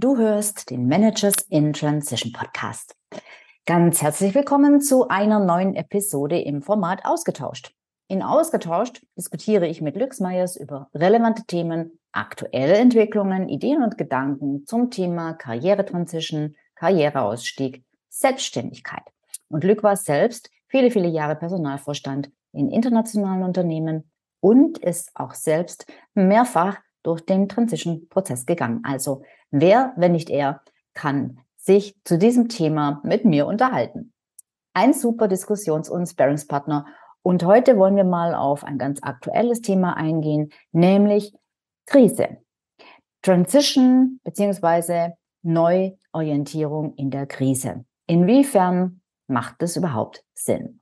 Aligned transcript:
Du 0.00 0.16
hörst 0.16 0.70
den 0.70 0.86
Managers 0.86 1.34
in 1.48 1.72
Transition 1.72 2.32
Podcast. 2.32 2.94
Ganz 3.66 4.00
herzlich 4.00 4.32
willkommen 4.32 4.80
zu 4.80 5.08
einer 5.08 5.40
neuen 5.40 5.74
Episode 5.74 6.38
im 6.40 6.62
Format 6.62 7.04
Ausgetauscht. 7.04 7.74
In 8.06 8.22
Ausgetauscht 8.22 9.04
diskutiere 9.16 9.66
ich 9.66 9.80
mit 9.80 9.96
Lux 9.96 10.20
Meyers 10.20 10.54
über 10.54 10.88
relevante 10.94 11.42
Themen, 11.46 11.98
aktuelle 12.12 12.76
Entwicklungen, 12.76 13.48
Ideen 13.48 13.82
und 13.82 13.98
Gedanken 13.98 14.64
zum 14.66 14.92
Thema 14.92 15.32
Karrieretransition, 15.32 16.54
Karriereausstieg, 16.76 17.82
Selbstständigkeit. 18.08 19.02
Und 19.48 19.64
Lück 19.64 19.82
war 19.82 19.96
selbst 19.96 20.48
viele, 20.68 20.92
viele 20.92 21.08
Jahre 21.08 21.34
Personalvorstand 21.34 22.30
in 22.52 22.70
internationalen 22.70 23.42
Unternehmen 23.42 24.08
und 24.38 24.78
ist 24.78 25.10
auch 25.14 25.34
selbst 25.34 25.86
mehrfach 26.14 26.76
durch 27.02 27.22
den 27.26 27.48
Transition-Prozess 27.48 28.46
gegangen. 28.46 28.82
Also 28.84 29.22
wer, 29.50 29.92
wenn 29.96 30.12
nicht 30.12 30.30
er, 30.30 30.62
kann 30.94 31.38
sich 31.56 31.96
zu 32.04 32.18
diesem 32.18 32.48
Thema 32.48 33.00
mit 33.04 33.24
mir 33.24 33.46
unterhalten. 33.46 34.12
Ein 34.74 34.92
super 34.92 35.28
Diskussions- 35.28 35.90
und 35.90 36.06
Sparringspartner. 36.06 36.86
Und 37.22 37.44
heute 37.44 37.76
wollen 37.76 37.96
wir 37.96 38.04
mal 38.04 38.34
auf 38.34 38.64
ein 38.64 38.78
ganz 38.78 39.02
aktuelles 39.02 39.60
Thema 39.60 39.96
eingehen, 39.96 40.50
nämlich 40.72 41.34
Krise. 41.86 42.38
Transition 43.22 44.20
beziehungsweise 44.24 45.14
Neuorientierung 45.42 46.94
in 46.94 47.10
der 47.10 47.26
Krise. 47.26 47.84
Inwiefern 48.06 49.00
macht 49.26 49.62
es 49.62 49.76
überhaupt 49.76 50.24
Sinn? 50.34 50.80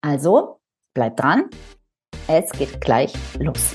Also, 0.00 0.60
bleibt 0.92 1.20
dran. 1.20 1.48
Es 2.28 2.50
geht 2.52 2.80
gleich 2.80 3.12
los. 3.38 3.74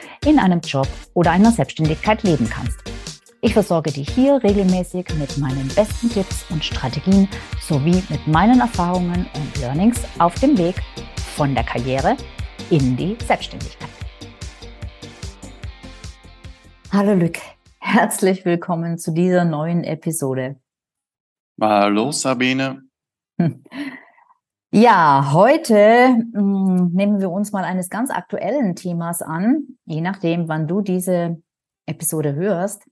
in 0.25 0.37
einem 0.37 0.59
Job 0.59 0.87
oder 1.15 1.31
einer 1.31 1.51
Selbstständigkeit 1.51 2.21
leben 2.21 2.47
kannst. 2.47 2.79
Ich 3.41 3.53
versorge 3.53 3.91
dich 3.91 4.07
hier 4.09 4.41
regelmäßig 4.43 5.07
mit 5.17 5.35
meinen 5.39 5.67
besten 5.69 6.09
Tipps 6.09 6.45
und 6.51 6.63
Strategien 6.63 7.27
sowie 7.59 8.03
mit 8.07 8.27
meinen 8.27 8.59
Erfahrungen 8.59 9.25
und 9.33 9.57
Learnings 9.59 9.99
auf 10.19 10.35
dem 10.35 10.57
Weg 10.59 10.75
von 11.35 11.55
der 11.55 11.63
Karriere 11.63 12.15
in 12.69 12.95
die 12.95 13.17
Selbstständigkeit. 13.25 13.89
Hallo 16.91 17.15
Lück, 17.15 17.39
herzlich 17.79 18.45
willkommen 18.45 18.99
zu 18.99 19.11
dieser 19.13 19.43
neuen 19.43 19.83
Episode. 19.83 20.57
Hallo 21.59 22.11
Sabine. 22.11 22.83
Ja, 24.73 25.33
heute 25.33 26.15
mh, 26.31 26.39
hm, 26.39 26.91
nehmen 26.93 27.19
wir 27.19 27.29
uns 27.29 27.51
mal 27.51 27.65
eines 27.65 27.89
ganz 27.89 28.09
aktuellen 28.09 28.73
Themas 28.73 29.21
an, 29.21 29.63
je 29.85 29.99
nachdem, 29.99 30.47
wann 30.47 30.65
du 30.65 30.79
diese 30.79 31.41
Episode 31.85 32.35
hörst. 32.35 32.83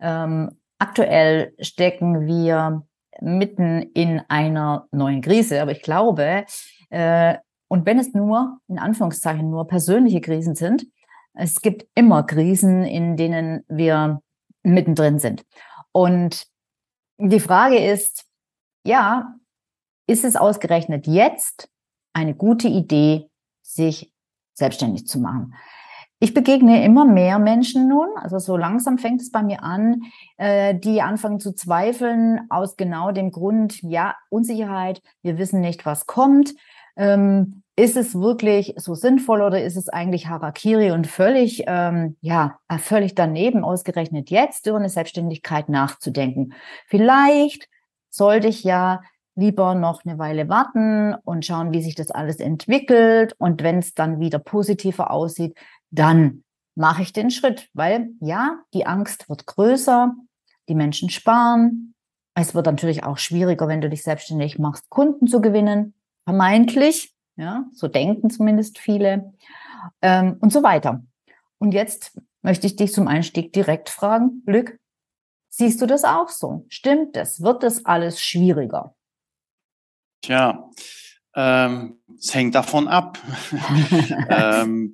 Ähm, 0.00 0.50
aktuell 0.78 1.54
stecken 1.60 2.26
wir 2.26 2.82
mitten 3.20 3.82
in 3.94 4.20
einer 4.28 4.88
neuen 4.90 5.20
Krise, 5.20 5.62
aber 5.62 5.70
ich 5.70 5.82
glaube, 5.82 6.44
äh, 6.90 7.36
und 7.68 7.86
wenn 7.86 8.00
es 8.00 8.14
nur, 8.14 8.58
in 8.66 8.80
Anführungszeichen, 8.80 9.48
nur 9.48 9.68
persönliche 9.68 10.20
Krisen 10.20 10.56
sind, 10.56 10.86
es 11.34 11.60
gibt 11.60 11.86
immer 11.94 12.24
Krisen, 12.24 12.82
in 12.82 13.16
denen 13.16 13.64
wir 13.68 14.22
mittendrin 14.64 15.20
sind. 15.20 15.44
Und 15.92 16.48
die 17.18 17.38
Frage 17.38 17.78
ist, 17.78 18.24
ja, 18.84 19.37
ist 20.08 20.24
es 20.24 20.34
ausgerechnet 20.34 21.06
jetzt 21.06 21.68
eine 22.12 22.34
gute 22.34 22.66
Idee, 22.66 23.28
sich 23.62 24.12
selbstständig 24.54 25.06
zu 25.06 25.20
machen. 25.20 25.54
Ich 26.18 26.34
begegne 26.34 26.84
immer 26.84 27.04
mehr 27.04 27.38
Menschen 27.38 27.88
nun, 27.88 28.08
also 28.16 28.40
so 28.40 28.56
langsam 28.56 28.98
fängt 28.98 29.20
es 29.20 29.30
bei 29.30 29.42
mir 29.44 29.62
an, 29.62 30.02
äh, 30.36 30.74
die 30.74 31.00
anfangen 31.00 31.38
zu 31.38 31.52
zweifeln 31.52 32.40
aus 32.50 32.76
genau 32.76 33.12
dem 33.12 33.30
Grund, 33.30 33.80
ja, 33.82 34.16
Unsicherheit, 34.28 35.00
wir 35.22 35.38
wissen 35.38 35.60
nicht, 35.60 35.86
was 35.86 36.06
kommt. 36.06 36.54
Ähm, 36.96 37.62
ist 37.76 37.96
es 37.96 38.16
wirklich 38.16 38.74
so 38.76 38.96
sinnvoll 38.96 39.42
oder 39.42 39.62
ist 39.62 39.76
es 39.76 39.88
eigentlich 39.88 40.26
Harakiri 40.26 40.90
und 40.90 41.06
völlig, 41.06 41.62
ähm, 41.68 42.16
ja, 42.20 42.58
völlig 42.78 43.14
daneben, 43.14 43.62
ausgerechnet 43.62 44.30
jetzt 44.30 44.66
über 44.66 44.78
eine 44.78 44.88
Selbstständigkeit 44.88 45.68
nachzudenken? 45.68 46.54
Vielleicht 46.88 47.68
sollte 48.10 48.48
ich 48.48 48.64
ja 48.64 49.02
lieber 49.38 49.76
noch 49.76 50.04
eine 50.04 50.18
Weile 50.18 50.48
warten 50.48 51.14
und 51.24 51.46
schauen, 51.46 51.72
wie 51.72 51.80
sich 51.80 51.94
das 51.94 52.10
alles 52.10 52.40
entwickelt. 52.40 53.34
Und 53.38 53.62
wenn 53.62 53.78
es 53.78 53.94
dann 53.94 54.18
wieder 54.18 54.40
positiver 54.40 55.12
aussieht, 55.12 55.56
dann 55.90 56.42
mache 56.74 57.02
ich 57.02 57.12
den 57.12 57.30
Schritt, 57.30 57.68
weil 57.72 58.10
ja, 58.20 58.58
die 58.74 58.84
Angst 58.84 59.28
wird 59.28 59.46
größer, 59.46 60.12
die 60.68 60.74
Menschen 60.74 61.08
sparen. 61.08 61.94
Es 62.34 62.54
wird 62.54 62.66
natürlich 62.66 63.04
auch 63.04 63.18
schwieriger, 63.18 63.68
wenn 63.68 63.80
du 63.80 63.88
dich 63.88 64.02
selbstständig 64.02 64.58
machst, 64.58 64.90
Kunden 64.90 65.28
zu 65.28 65.40
gewinnen, 65.40 65.94
vermeintlich. 66.24 67.14
Ja, 67.36 67.66
so 67.72 67.86
denken 67.86 68.30
zumindest 68.30 68.78
viele 68.78 69.32
ähm, 70.02 70.36
und 70.40 70.52
so 70.52 70.64
weiter. 70.64 71.04
Und 71.58 71.72
jetzt 71.72 72.20
möchte 72.42 72.66
ich 72.66 72.74
dich 72.74 72.92
zum 72.92 73.06
Einstieg 73.06 73.52
direkt 73.52 73.88
fragen, 73.88 74.42
Glück, 74.44 74.80
siehst 75.48 75.80
du 75.80 75.86
das 75.86 76.02
auch 76.02 76.28
so? 76.28 76.64
Stimmt 76.68 77.16
es? 77.16 77.40
Wird 77.40 77.62
das 77.62 77.84
alles 77.84 78.20
schwieriger? 78.20 78.96
Tja, 80.22 80.70
ähm, 81.34 82.00
es 82.18 82.34
hängt 82.34 82.54
davon 82.54 82.88
ab. 82.88 83.18
ähm, 84.28 84.92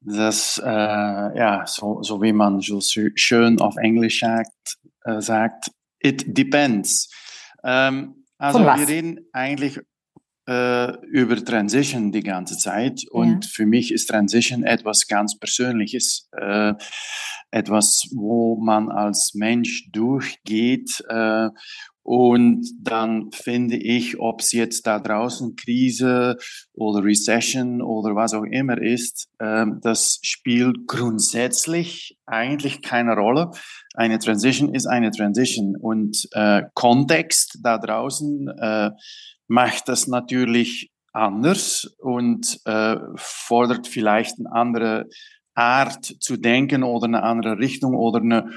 das, 0.00 0.60
äh, 0.64 0.68
ja, 0.68 1.64
so, 1.66 2.02
so 2.02 2.22
wie 2.22 2.32
man 2.32 2.60
so 2.60 2.80
schön 2.80 3.60
auf 3.60 3.76
Englisch 3.76 4.20
sagt, 4.20 4.78
äh, 5.04 5.20
sagt 5.20 5.70
it 5.98 6.24
depends. 6.26 7.10
Ähm, 7.64 8.24
also 8.38 8.60
wir 8.60 8.88
reden 8.88 9.20
eigentlich 9.32 9.80
äh, 10.46 10.96
über 11.06 11.42
Transition 11.42 12.12
die 12.12 12.22
ganze 12.22 12.58
Zeit 12.58 13.04
und 13.10 13.44
ja. 13.44 13.50
für 13.50 13.66
mich 13.66 13.92
ist 13.92 14.06
Transition 14.06 14.62
etwas 14.62 15.06
ganz 15.08 15.38
Persönliches, 15.38 16.28
äh, 16.32 16.74
etwas, 17.54 18.08
wo 18.14 18.56
man 18.56 18.90
als 18.90 19.32
Mensch 19.34 19.88
durchgeht 19.92 21.04
äh, 21.08 21.48
und 22.02 22.66
dann 22.82 23.30
finde 23.32 23.76
ich, 23.76 24.20
ob 24.20 24.40
es 24.40 24.52
jetzt 24.52 24.86
da 24.86 24.98
draußen 24.98 25.56
Krise 25.56 26.36
oder 26.74 27.02
Recession 27.02 27.80
oder 27.80 28.14
was 28.14 28.34
auch 28.34 28.44
immer 28.44 28.76
ist, 28.76 29.28
äh, 29.38 29.64
das 29.80 30.18
spielt 30.22 30.86
grundsätzlich 30.86 32.18
eigentlich 32.26 32.82
keine 32.82 33.14
Rolle. 33.14 33.52
Eine 33.94 34.18
Transition 34.18 34.74
ist 34.74 34.86
eine 34.86 35.12
Transition 35.12 35.76
und 35.80 36.28
äh, 36.32 36.64
Kontext 36.74 37.60
da 37.62 37.78
draußen 37.78 38.48
äh, 38.48 38.90
macht 39.46 39.88
das 39.88 40.06
natürlich 40.06 40.90
anders 41.14 41.94
und 42.00 42.60
äh, 42.66 42.96
fordert 43.16 43.86
vielleicht 43.86 44.38
eine 44.40 44.52
andere 44.52 45.06
Art 45.54 46.04
zu 46.20 46.36
denken 46.36 46.82
oder 46.82 47.06
eine 47.06 47.22
andere 47.22 47.58
Richtung 47.58 47.94
oder 47.94 48.20
eine 48.20 48.50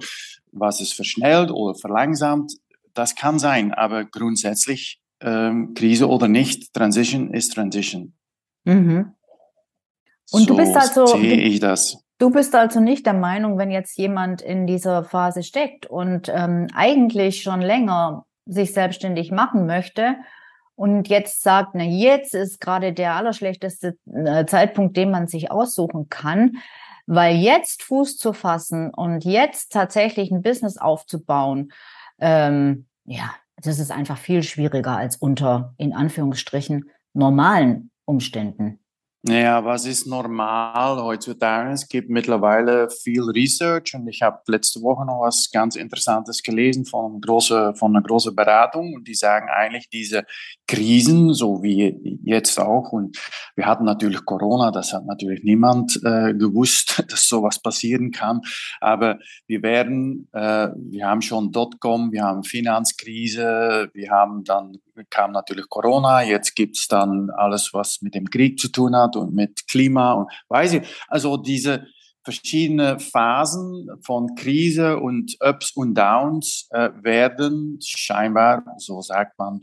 was 0.50 0.80
es 0.80 0.92
verschnellt 0.92 1.50
oder 1.50 1.74
verlangsamt? 1.74 2.54
Das 2.94 3.14
kann 3.14 3.38
sein, 3.38 3.72
aber 3.72 4.04
grundsätzlich 4.04 5.01
ähm, 5.22 5.74
Krise 5.74 6.08
oder 6.08 6.28
nicht, 6.28 6.72
Transition 6.74 7.32
ist 7.32 7.54
Transition. 7.54 8.14
Mhm. 8.64 9.12
Und 10.30 10.40
so 10.40 10.46
du 10.46 10.56
bist 10.56 10.76
also, 10.76 11.06
sehe 11.06 11.40
ich 11.40 11.60
das. 11.60 11.98
Du 12.18 12.30
bist 12.30 12.54
also 12.54 12.80
nicht 12.80 13.06
der 13.06 13.14
Meinung, 13.14 13.58
wenn 13.58 13.70
jetzt 13.70 13.98
jemand 13.98 14.42
in 14.42 14.66
dieser 14.66 15.04
Phase 15.04 15.42
steckt 15.42 15.86
und 15.86 16.30
ähm, 16.32 16.68
eigentlich 16.74 17.42
schon 17.42 17.60
länger 17.60 18.26
sich 18.46 18.72
selbstständig 18.72 19.32
machen 19.32 19.66
möchte 19.66 20.16
und 20.74 21.08
jetzt 21.08 21.42
sagt, 21.42 21.74
na 21.74 21.84
jetzt 21.84 22.34
ist 22.34 22.60
gerade 22.60 22.92
der 22.92 23.14
allerschlechteste 23.14 23.96
äh, 24.12 24.46
Zeitpunkt, 24.46 24.96
den 24.96 25.10
man 25.10 25.26
sich 25.26 25.50
aussuchen 25.50 26.08
kann, 26.08 26.58
weil 27.06 27.36
jetzt 27.36 27.82
Fuß 27.82 28.16
zu 28.16 28.32
fassen 28.32 28.90
und 28.90 29.24
jetzt 29.24 29.72
tatsächlich 29.72 30.30
ein 30.30 30.42
Business 30.42 30.78
aufzubauen, 30.78 31.72
ähm, 32.20 32.86
ja, 33.04 33.34
das 33.56 33.78
ist 33.78 33.90
einfach 33.90 34.18
viel 34.18 34.42
schwieriger 34.42 34.96
als 34.96 35.16
unter, 35.16 35.74
in 35.78 35.92
Anführungsstrichen, 35.92 36.90
normalen 37.12 37.90
Umständen. 38.04 38.81
Naja, 39.24 39.64
was 39.64 39.86
ist 39.86 40.04
normal 40.08 41.00
heutzutage? 41.00 41.70
Es 41.70 41.86
gibt 41.86 42.10
mittlerweile 42.10 42.90
viel 42.90 43.22
Research 43.22 43.94
und 43.94 44.08
ich 44.08 44.20
habe 44.20 44.40
letzte 44.48 44.82
Woche 44.82 45.06
noch 45.06 45.20
was 45.20 45.48
ganz 45.52 45.76
Interessantes 45.76 46.42
gelesen 46.42 46.86
von, 46.86 47.20
große, 47.20 47.74
von 47.76 47.94
einer 47.94 48.02
großen 48.02 48.34
Beratung 48.34 48.94
und 48.94 49.06
die 49.06 49.14
sagen 49.14 49.46
eigentlich, 49.48 49.88
diese 49.88 50.24
Krisen, 50.66 51.34
so 51.34 51.62
wie 51.62 52.18
jetzt 52.24 52.58
auch, 52.58 52.90
und 52.90 53.16
wir 53.54 53.66
hatten 53.66 53.84
natürlich 53.84 54.24
Corona, 54.24 54.72
das 54.72 54.92
hat 54.92 55.06
natürlich 55.06 55.44
niemand 55.44 56.00
äh, 56.02 56.34
gewusst, 56.34 57.04
dass 57.08 57.28
sowas 57.28 57.62
passieren 57.62 58.10
kann, 58.10 58.40
aber 58.80 59.20
wir 59.46 59.62
werden, 59.62 60.28
äh, 60.32 60.70
wir 60.74 61.06
haben 61.06 61.22
schon 61.22 61.52
Dotcom, 61.52 62.10
wir 62.10 62.24
haben 62.24 62.42
Finanzkrise, 62.42 63.88
wir 63.94 64.10
haben 64.10 64.42
dann 64.42 64.78
kam 65.10 65.32
natürlich 65.32 65.68
Corona, 65.68 66.22
jetzt 66.22 66.54
gibt 66.54 66.76
es 66.76 66.88
dann 66.88 67.30
alles, 67.30 67.72
was 67.72 68.02
mit 68.02 68.14
dem 68.14 68.28
Krieg 68.30 68.58
zu 68.58 68.68
tun 68.68 68.96
hat 68.96 69.16
und 69.16 69.34
mit 69.34 69.66
Klima 69.68 70.12
und 70.12 70.30
weiß 70.48 70.74
ich. 70.74 70.88
Also 71.08 71.36
diese 71.36 71.86
verschiedene 72.24 72.98
Phasen 72.98 73.88
von 74.02 74.34
Krise 74.36 74.98
und 74.98 75.36
Ups 75.40 75.72
und 75.74 75.94
Downs 75.94 76.68
äh, 76.70 76.90
werden 77.02 77.78
scheinbar, 77.82 78.64
so 78.78 79.00
sagt 79.00 79.38
man, 79.38 79.60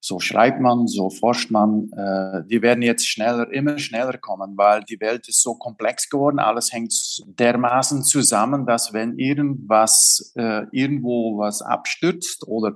so 0.00 0.18
schreibt 0.18 0.60
man, 0.60 0.86
so 0.86 1.10
forscht 1.10 1.50
man, 1.50 1.90
äh, 1.96 2.42
die 2.48 2.60
werden 2.62 2.82
jetzt 2.82 3.06
schneller, 3.06 3.50
immer 3.52 3.78
schneller 3.78 4.18
kommen, 4.18 4.56
weil 4.56 4.82
die 4.82 5.00
Welt 5.00 5.28
ist 5.28 5.42
so 5.42 5.54
komplex 5.54 6.08
geworden, 6.08 6.38
alles 6.38 6.72
hängt 6.72 6.92
dermaßen 7.38 8.02
zusammen, 8.02 8.66
dass 8.66 8.92
wenn 8.92 9.18
irgendwas, 9.18 10.32
äh, 10.36 10.66
irgendwo 10.72 11.38
was 11.38 11.62
abstürzt 11.62 12.46
oder 12.46 12.74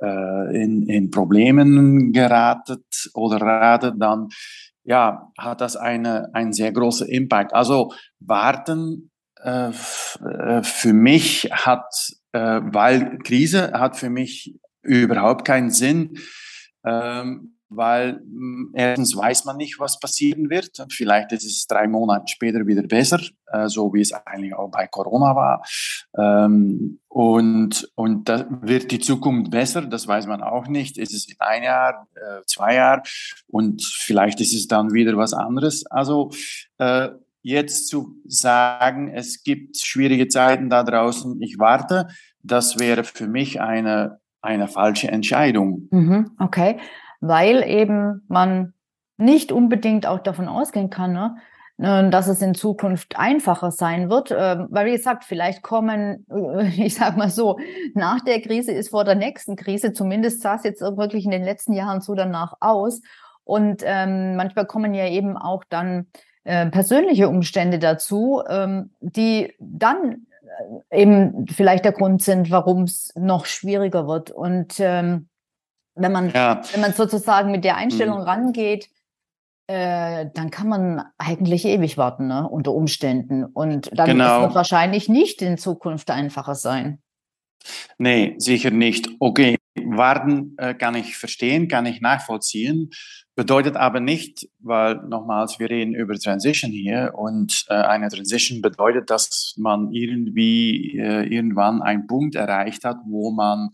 äh, 0.00 0.62
in, 0.62 0.88
in 0.88 1.10
Problemen 1.10 2.12
geratet 2.12 3.10
oder 3.14 3.40
ratet, 3.40 3.94
dann 3.98 4.28
ja, 4.84 5.32
hat 5.38 5.60
das 5.60 5.76
eine, 5.76 6.30
einen 6.34 6.52
sehr 6.52 6.72
großen 6.72 7.08
Impact. 7.08 7.54
Also 7.54 7.92
warten 8.20 9.10
äh, 9.42 9.70
äh, 9.70 10.62
für 10.62 10.92
mich 10.92 11.50
hat, 11.52 11.92
äh, 12.32 12.60
weil 12.62 13.18
Krise 13.18 13.72
hat 13.72 13.96
für 13.96 14.10
mich 14.10 14.58
überhaupt 14.82 15.46
keinen 15.46 15.70
Sinn, 15.70 16.18
ähm, 16.84 17.53
weil 17.68 18.20
mh, 18.26 18.70
erstens 18.74 19.16
weiß 19.16 19.44
man 19.44 19.56
nicht, 19.56 19.78
was 19.78 19.98
passieren 19.98 20.50
wird. 20.50 20.84
Vielleicht 20.90 21.32
ist 21.32 21.44
es 21.44 21.66
drei 21.66 21.86
Monate 21.86 22.26
später 22.28 22.66
wieder 22.66 22.82
besser, 22.82 23.20
äh, 23.46 23.68
so 23.68 23.92
wie 23.92 24.00
es 24.00 24.12
eigentlich 24.12 24.54
auch 24.54 24.70
bei 24.70 24.86
Corona 24.86 25.34
war. 25.34 25.64
Ähm, 26.16 27.00
und, 27.08 27.88
und 27.94 28.28
da 28.28 28.46
wird 28.62 28.90
die 28.90 28.98
Zukunft 28.98 29.50
besser, 29.50 29.82
das 29.82 30.06
weiß 30.06 30.26
man 30.26 30.42
auch 30.42 30.66
nicht. 30.66 30.98
Ist 30.98 31.14
es 31.14 31.28
in 31.28 31.36
ein 31.38 31.62
Jahr, 31.62 32.08
äh, 32.14 32.42
zwei 32.46 32.74
Jahren 32.74 33.02
und 33.46 33.82
vielleicht 33.82 34.40
ist 34.40 34.54
es 34.54 34.66
dann 34.66 34.92
wieder 34.92 35.16
was 35.16 35.32
anderes. 35.32 35.86
Also 35.86 36.30
äh, 36.78 37.10
jetzt 37.42 37.88
zu 37.88 38.16
sagen, 38.24 39.08
es 39.08 39.42
gibt 39.42 39.76
schwierige 39.76 40.28
Zeiten 40.28 40.70
da 40.70 40.82
draußen, 40.82 41.40
ich 41.42 41.58
warte, 41.58 42.08
das 42.42 42.78
wäre 42.78 43.04
für 43.04 43.26
mich 43.26 43.60
eine, 43.60 44.18
eine 44.40 44.66
falsche 44.66 45.08
Entscheidung. 45.08 45.88
Mhm, 45.90 46.30
okay 46.38 46.78
weil 47.26 47.66
eben 47.66 48.22
man 48.28 48.74
nicht 49.16 49.50
unbedingt 49.50 50.06
auch 50.06 50.18
davon 50.18 50.46
ausgehen 50.46 50.90
kann, 50.90 51.12
ne, 51.12 51.36
äh, 51.78 52.10
dass 52.10 52.28
es 52.28 52.42
in 52.42 52.54
Zukunft 52.54 53.18
einfacher 53.18 53.70
sein 53.70 54.10
wird. 54.10 54.30
Ähm, 54.30 54.66
weil, 54.70 54.86
wie 54.86 54.96
gesagt, 54.96 55.24
vielleicht 55.24 55.62
kommen, 55.62 56.26
äh, 56.30 56.68
ich 56.84 56.94
sag 56.94 57.16
mal 57.16 57.30
so, 57.30 57.58
nach 57.94 58.20
der 58.20 58.42
Krise 58.42 58.72
ist 58.72 58.90
vor 58.90 59.04
der 59.04 59.14
nächsten 59.14 59.56
Krise, 59.56 59.92
zumindest 59.94 60.42
sah 60.42 60.56
es 60.56 60.64
jetzt 60.64 60.82
wirklich 60.82 61.24
in 61.24 61.30
den 61.30 61.44
letzten 61.44 61.72
Jahren 61.72 62.02
so 62.02 62.14
danach 62.14 62.54
aus. 62.60 63.00
Und 63.44 63.82
ähm, 63.84 64.36
manchmal 64.36 64.66
kommen 64.66 64.94
ja 64.94 65.06
eben 65.06 65.36
auch 65.36 65.64
dann 65.68 66.06
äh, 66.44 66.66
persönliche 66.66 67.28
Umstände 67.28 67.78
dazu, 67.78 68.42
ähm, 68.48 68.90
die 69.00 69.54
dann 69.58 70.26
äh, 70.90 71.02
eben 71.02 71.46
vielleicht 71.46 71.86
der 71.86 71.92
Grund 71.92 72.22
sind, 72.22 72.50
warum 72.50 72.82
es 72.82 73.12
noch 73.16 73.46
schwieriger 73.46 74.06
wird. 74.06 74.30
Und 74.30 74.74
ähm, 74.78 75.28
wenn 75.94 76.12
man, 76.12 76.30
ja. 76.30 76.62
wenn 76.72 76.80
man 76.80 76.92
sozusagen 76.92 77.50
mit 77.50 77.64
der 77.64 77.76
Einstellung 77.76 78.18
mhm. 78.18 78.24
rangeht, 78.24 78.88
äh, 79.66 80.26
dann 80.34 80.50
kann 80.50 80.68
man 80.68 81.04
eigentlich 81.16 81.64
ewig 81.64 81.96
warten, 81.96 82.26
ne, 82.26 82.48
unter 82.48 82.72
Umständen. 82.72 83.44
Und 83.44 83.90
dann 83.98 84.06
genau. 84.06 84.42
wird 84.42 84.54
wahrscheinlich 84.54 85.08
nicht 85.08 85.40
in 85.40 85.56
Zukunft 85.56 86.10
einfacher 86.10 86.54
sein. 86.54 87.00
Nee, 87.96 88.34
sicher 88.38 88.70
nicht. 88.70 89.08
Okay, 89.20 89.56
warten 89.74 90.54
äh, 90.58 90.74
kann 90.74 90.94
ich 90.94 91.16
verstehen, 91.16 91.68
kann 91.68 91.86
ich 91.86 92.00
nachvollziehen. 92.00 92.90
Bedeutet 93.36 93.76
aber 93.76 94.00
nicht, 94.00 94.48
weil 94.60 94.96
nochmals, 95.08 95.58
wir 95.58 95.68
reden 95.68 95.94
über 95.94 96.14
Transition 96.14 96.70
hier 96.70 97.12
und 97.16 97.64
äh, 97.68 97.74
eine 97.74 98.08
Transition 98.08 98.60
bedeutet, 98.60 99.10
dass 99.10 99.54
man 99.56 99.90
irgendwie 99.92 100.98
äh, 100.98 101.26
irgendwann 101.26 101.82
einen 101.82 102.06
Punkt 102.06 102.36
erreicht 102.36 102.84
hat, 102.84 102.98
wo 103.06 103.32
man 103.32 103.70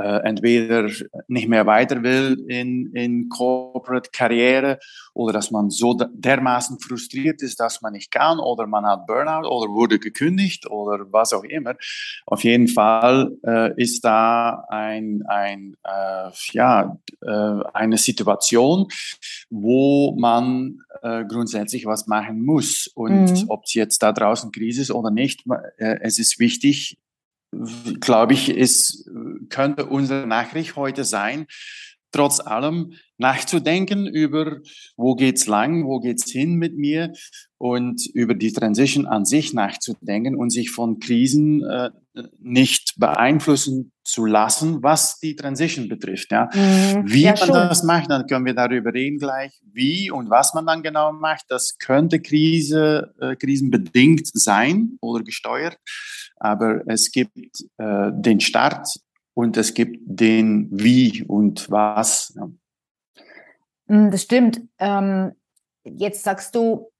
äh, 0.00 0.22
entweder 0.24 0.88
nicht 1.28 1.48
mehr 1.48 1.66
weiter 1.66 2.02
will 2.02 2.42
in, 2.48 2.92
in 2.94 3.28
Corporate 3.28 4.10
Karriere 4.12 4.78
oder 5.14 5.32
dass 5.32 5.50
man 5.50 5.70
so 5.70 5.94
dermaßen 5.94 6.78
frustriert 6.80 7.42
ist, 7.42 7.60
dass 7.60 7.82
man 7.82 7.92
nicht 7.92 8.10
kann 8.10 8.38
oder 8.38 8.66
man 8.66 8.86
hat 8.86 9.06
Burnout 9.06 9.46
oder 9.48 9.70
wurde 9.72 9.98
gekündigt 9.98 10.70
oder 10.70 11.04
was 11.12 11.32
auch 11.32 11.44
immer. 11.44 11.74
Auf 12.26 12.44
jeden 12.44 12.68
Fall 12.68 13.36
äh, 13.44 13.74
ist 13.80 14.04
da 14.04 14.64
ein, 14.68 15.22
ein, 15.28 15.76
äh, 15.84 16.30
ja, 16.52 16.96
äh, 17.20 17.30
eine 17.74 17.98
Situation, 17.98 18.86
wo 19.50 20.16
man 20.18 20.78
äh, 21.02 21.24
grundsätzlich 21.24 21.86
was 21.86 22.06
machen 22.06 22.44
muss. 22.44 22.90
Und 22.94 23.32
mhm. 23.32 23.44
ob 23.48 23.64
es 23.64 23.74
jetzt 23.74 24.02
da 24.02 24.12
draußen 24.12 24.52
Krise 24.52 24.82
ist 24.82 24.90
oder 24.90 25.10
nicht, 25.10 25.44
äh, 25.78 25.98
es 26.00 26.18
ist 26.18 26.38
wichtig, 26.38 26.98
glaube 28.00 28.34
ich, 28.34 28.48
es 28.48 29.08
könnte 29.48 29.86
unsere 29.86 30.26
Nachricht 30.26 30.76
heute 30.76 31.04
sein, 31.04 31.46
trotz 32.12 32.40
allem 32.40 32.94
nachzudenken 33.18 34.06
über, 34.06 34.58
wo 34.96 35.14
geht's 35.14 35.46
lang, 35.46 35.86
wo 35.86 36.00
geht's 36.00 36.30
hin 36.30 36.54
mit 36.54 36.76
mir 36.76 37.12
und 37.58 38.06
über 38.14 38.34
die 38.34 38.52
Transition 38.52 39.06
an 39.06 39.24
sich 39.24 39.52
nachzudenken 39.52 40.34
und 40.34 40.50
sich 40.50 40.70
von 40.70 40.98
Krisen 40.98 41.62
äh, 41.62 41.90
nicht 42.40 42.94
beeinflussen 42.96 43.92
zu 44.02 44.24
lassen, 44.24 44.82
was 44.82 45.18
die 45.20 45.36
Transition 45.36 45.88
betrifft. 45.88 46.32
Ja. 46.32 46.48
Mhm. 46.52 47.04
Wie 47.04 47.22
ja, 47.22 47.30
man 47.30 47.36
schon. 47.36 47.52
das 47.52 47.82
macht, 47.84 48.10
dann 48.10 48.26
können 48.26 48.46
wir 48.46 48.54
darüber 48.54 48.92
reden 48.92 49.18
gleich, 49.18 49.52
wie 49.72 50.10
und 50.10 50.30
was 50.30 50.54
man 50.54 50.66
dann 50.66 50.82
genau 50.82 51.12
macht. 51.12 51.44
Das 51.48 51.76
könnte 51.78 52.20
Krise, 52.20 53.14
äh, 53.20 53.36
krisenbedingt 53.36 54.26
sein 54.32 54.96
oder 55.00 55.22
gesteuert, 55.22 55.76
aber 56.40 56.82
es 56.86 57.12
gibt 57.12 57.36
äh, 57.78 58.10
den 58.12 58.40
Start 58.40 58.88
und 59.34 59.56
es 59.56 59.74
gibt 59.74 59.98
den 60.04 60.68
Wie 60.72 61.24
und 61.24 61.70
Was. 61.70 62.34
Mm, 63.86 64.10
das 64.10 64.22
stimmt. 64.22 64.60
Ähm, 64.78 65.32
jetzt 65.84 66.24
sagst 66.24 66.54
du, 66.54 66.90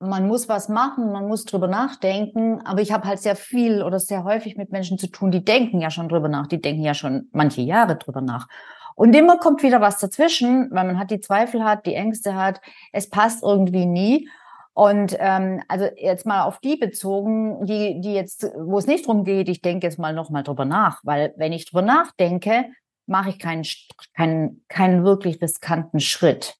man 0.00 0.26
muss 0.26 0.48
was 0.48 0.68
machen, 0.68 1.12
man 1.12 1.28
muss 1.28 1.44
drüber 1.44 1.68
nachdenken, 1.68 2.60
aber 2.64 2.80
ich 2.80 2.90
habe 2.90 3.06
halt 3.06 3.20
sehr 3.20 3.36
viel 3.36 3.82
oder 3.82 4.00
sehr 4.00 4.24
häufig 4.24 4.56
mit 4.56 4.72
Menschen 4.72 4.98
zu 4.98 5.08
tun, 5.08 5.30
die 5.30 5.44
denken 5.44 5.80
ja 5.80 5.90
schon 5.90 6.08
drüber 6.08 6.28
nach, 6.28 6.46
die 6.46 6.60
denken 6.60 6.82
ja 6.82 6.94
schon 6.94 7.28
manche 7.32 7.60
Jahre 7.60 7.96
drüber 7.96 8.22
nach. 8.22 8.48
Und 8.94 9.14
immer 9.14 9.38
kommt 9.38 9.62
wieder 9.62 9.80
was 9.80 9.98
dazwischen, 9.98 10.70
weil 10.72 10.86
man 10.86 10.98
hat 10.98 11.10
die 11.10 11.20
Zweifel 11.20 11.64
hat, 11.64 11.86
die 11.86 11.94
Ängste 11.94 12.34
hat, 12.34 12.60
es 12.92 13.08
passt 13.08 13.42
irgendwie 13.42 13.86
nie. 13.86 14.28
Und 14.72 15.16
ähm, 15.18 15.62
also 15.68 15.88
jetzt 15.96 16.26
mal 16.26 16.44
auf 16.44 16.60
die 16.60 16.76
bezogen, 16.76 17.66
die, 17.66 18.00
die 18.00 18.14
jetzt, 18.14 18.50
wo 18.56 18.78
es 18.78 18.86
nicht 18.86 19.06
drum 19.06 19.24
geht, 19.24 19.48
ich 19.48 19.62
denke 19.62 19.86
jetzt 19.86 19.98
mal 19.98 20.14
nochmal 20.14 20.42
drüber 20.42 20.64
nach, 20.64 21.00
weil 21.02 21.34
wenn 21.36 21.52
ich 21.52 21.66
drüber 21.66 21.82
nachdenke, 21.82 22.66
mache 23.06 23.30
ich 23.30 23.38
keinen, 23.38 23.66
keinen, 24.14 24.64
keinen 24.68 25.04
wirklich 25.04 25.42
riskanten 25.42 26.00
Schritt. 26.00 26.54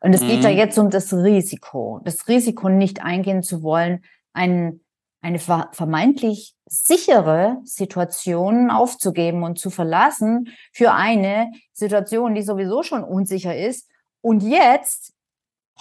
Und 0.00 0.14
es 0.14 0.22
mhm. 0.22 0.28
geht 0.28 0.44
da 0.44 0.48
jetzt 0.48 0.78
um 0.78 0.90
das 0.90 1.12
Risiko, 1.12 2.00
das 2.04 2.26
Risiko 2.28 2.68
nicht 2.68 3.02
eingehen 3.02 3.42
zu 3.42 3.62
wollen, 3.62 4.02
ein, 4.32 4.80
eine 5.20 5.38
vermeintlich 5.38 6.54
sichere 6.66 7.58
Situation 7.64 8.70
aufzugeben 8.70 9.42
und 9.42 9.58
zu 9.58 9.70
verlassen 9.70 10.48
für 10.72 10.92
eine 10.92 11.52
Situation, 11.72 12.34
die 12.34 12.42
sowieso 12.42 12.82
schon 12.82 13.04
unsicher 13.04 13.56
ist 13.56 13.88
und 14.22 14.42
jetzt 14.42 15.12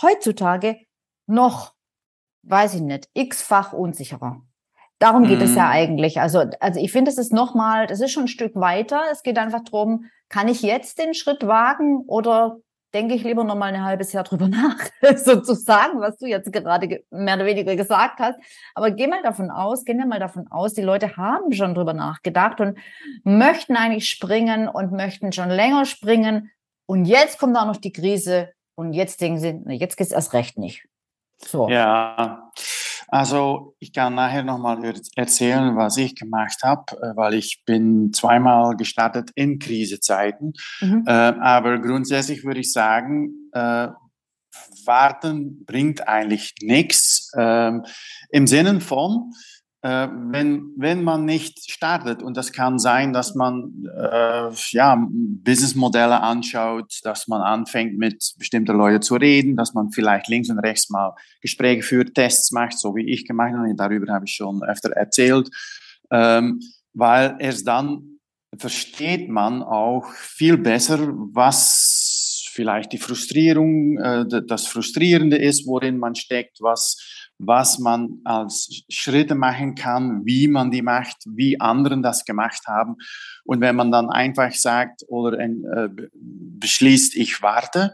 heutzutage 0.02 0.78
noch, 1.30 1.74
weiß 2.44 2.76
ich 2.76 2.82
nicht, 2.82 3.10
x-fach 3.14 3.74
unsicherer. 3.74 4.42
Darum 5.00 5.26
geht 5.28 5.40
mm. 5.40 5.44
es 5.44 5.56
ja 5.56 5.66
mhm. 5.66 5.72
eigentlich. 5.72 6.20
Also, 6.20 6.44
also 6.60 6.80
ich 6.80 6.92
finde, 6.92 7.10
es 7.10 7.18
ist 7.18 7.32
nochmal, 7.32 7.88
das 7.88 8.02
ist 8.02 8.12
schon 8.12 8.26
ein 8.26 8.28
Stück 8.28 8.56
weiter. 8.56 9.04
Es 9.12 9.24
geht 9.24 9.38
einfach 9.38 9.64
darum, 9.64 10.06
kann 10.28 10.48
ich 10.48 10.62
jetzt 10.62 11.00
den 11.00 11.14
Schritt 11.14 11.48
wagen 11.48 12.04
oder 12.08 12.58
denke 12.94 13.14
ich 13.14 13.24
lieber 13.24 13.44
noch 13.44 13.56
mal 13.56 13.74
ein 13.74 13.84
halbes 13.84 14.14
Jahr 14.14 14.24
drüber 14.24 14.48
nach, 14.50 14.78
sozusagen, 15.16 16.02
was 16.02 16.18
du 16.18 16.26
jetzt 16.26 16.52
gerade 16.52 17.04
mehr 17.12 17.36
oder 17.36 17.46
weniger 17.46 17.76
gesagt 17.76 18.20
hast. 18.20 18.38
Aber 18.76 18.92
geh 18.92 19.08
mal 19.08 19.22
davon 19.22 19.52
aus, 19.52 19.86
gehen 19.86 19.98
wir 19.98 20.06
mal 20.06 20.20
davon 20.20 20.48
aus, 20.50 20.74
die 20.74 20.82
Leute 20.82 21.16
haben 21.18 21.52
schon 21.54 21.76
drüber 21.76 21.94
nachgedacht 21.94 22.60
und 22.60 22.78
möchten 23.24 23.76
eigentlich 23.76 24.10
springen 24.10 24.68
und 24.68 24.92
möchten 24.92 25.32
schon 25.32 25.50
länger 25.50 25.86
springen. 25.86 26.52
Und 26.88 27.06
jetzt 27.06 27.40
kommt 27.40 27.56
auch 27.58 27.68
noch 27.68 27.78
die 27.78 27.92
Krise 27.92 28.50
und 28.76 28.94
jetzt 28.94 29.22
denken 29.22 29.40
sie, 29.40 29.54
nee, 29.54 29.76
jetzt 29.76 29.96
geht's 29.96 30.12
erst 30.12 30.34
recht 30.34 30.58
nicht. 30.58 30.88
So. 31.46 31.70
Ja, 31.70 32.52
also 33.08 33.76
ich 33.80 33.92
kann 33.92 34.16
nachher 34.16 34.44
nochmal 34.44 34.94
erzählen, 35.16 35.76
was 35.76 35.98
ich 35.98 36.16
gemacht 36.16 36.60
habe, 36.64 36.96
äh, 37.02 37.16
weil 37.16 37.34
ich 37.34 37.64
bin 37.66 38.14
zweimal 38.14 38.76
gestartet 38.76 39.32
in 39.36 39.58
Krisezeiten. 39.58 40.54
Mhm. 40.80 41.06
Äh, 41.08 41.12
aber 41.12 41.80
grundsätzlich 41.80 42.44
würde 42.44 42.60
ich 42.60 42.72
sagen, 42.72 43.50
äh, 43.54 43.88
warten 44.86 45.66
bringt 45.66 46.08
eigentlich 46.08 46.54
nichts. 46.62 47.32
Ähm, 47.38 47.86
Im 48.30 48.48
Sinne 48.48 48.80
von, 48.80 49.32
äh, 49.32 49.59
wenn, 49.82 50.74
wenn 50.76 51.04
man 51.04 51.24
nicht 51.24 51.72
startet, 51.72 52.22
und 52.22 52.36
das 52.36 52.52
kann 52.52 52.80
sein, 52.80 53.14
dass 53.14 53.34
man 53.34 53.86
äh, 53.98 54.50
ja, 54.72 55.08
Businessmodelle 55.10 56.22
anschaut, 56.22 57.00
dass 57.04 57.30
man 57.30 57.42
anfängt 57.42 57.98
mit 57.98 58.34
bestimmten 58.38 58.76
Leuten 58.76 59.02
zu 59.02 59.16
reden, 59.16 59.56
dass 59.56 59.74
man 59.74 59.92
vielleicht 59.92 60.28
links 60.28 60.50
und 60.50 60.60
rechts 60.60 60.90
mal 60.90 61.16
Gespräche 61.42 61.84
führt, 61.84 62.14
Tests 62.14 62.52
macht, 62.52 62.78
so 62.78 62.94
wie 62.96 63.10
ich 63.10 63.26
gemacht 63.26 63.54
habe, 63.54 63.74
darüber 63.76 64.12
habe 64.14 64.26
ich 64.26 64.34
schon 64.34 64.62
öfter 64.64 64.92
erzählt, 64.92 65.50
ähm, 66.12 66.60
weil 66.94 67.38
erst 67.40 67.66
dann 67.66 68.20
versteht 68.58 69.30
man 69.30 69.64
auch 69.64 70.12
viel 70.14 70.58
besser, 70.58 71.00
was 71.34 72.50
vielleicht 72.52 72.92
die 72.92 72.98
Frustrierung, 72.98 73.98
äh, 74.00 74.26
das 74.46 74.68
Frustrierende 74.68 75.38
ist, 75.38 75.66
worin 75.66 75.98
man 75.98 76.16
steckt, 76.16 76.58
was 76.60 76.98
was 77.40 77.80
man 77.80 78.20
als 78.26 78.84
Schritte 78.90 79.34
machen 79.34 79.74
kann, 79.74 80.26
wie 80.26 80.48
man 80.48 80.72
die 80.72 80.82
macht, 80.82 81.24
wie 81.26 81.60
anderen 81.60 82.04
das 82.04 82.26
gemacht 82.26 82.68
haben. 82.68 82.98
Und 83.46 83.62
wenn 83.62 83.76
man 83.76 83.92
dann 83.92 84.10
einfach 84.10 84.54
sagt 84.54 85.04
oder 85.08 85.40
äh, 85.40 85.90
beschließt, 86.14 87.16
ich 87.16 87.42
warte, 87.42 87.94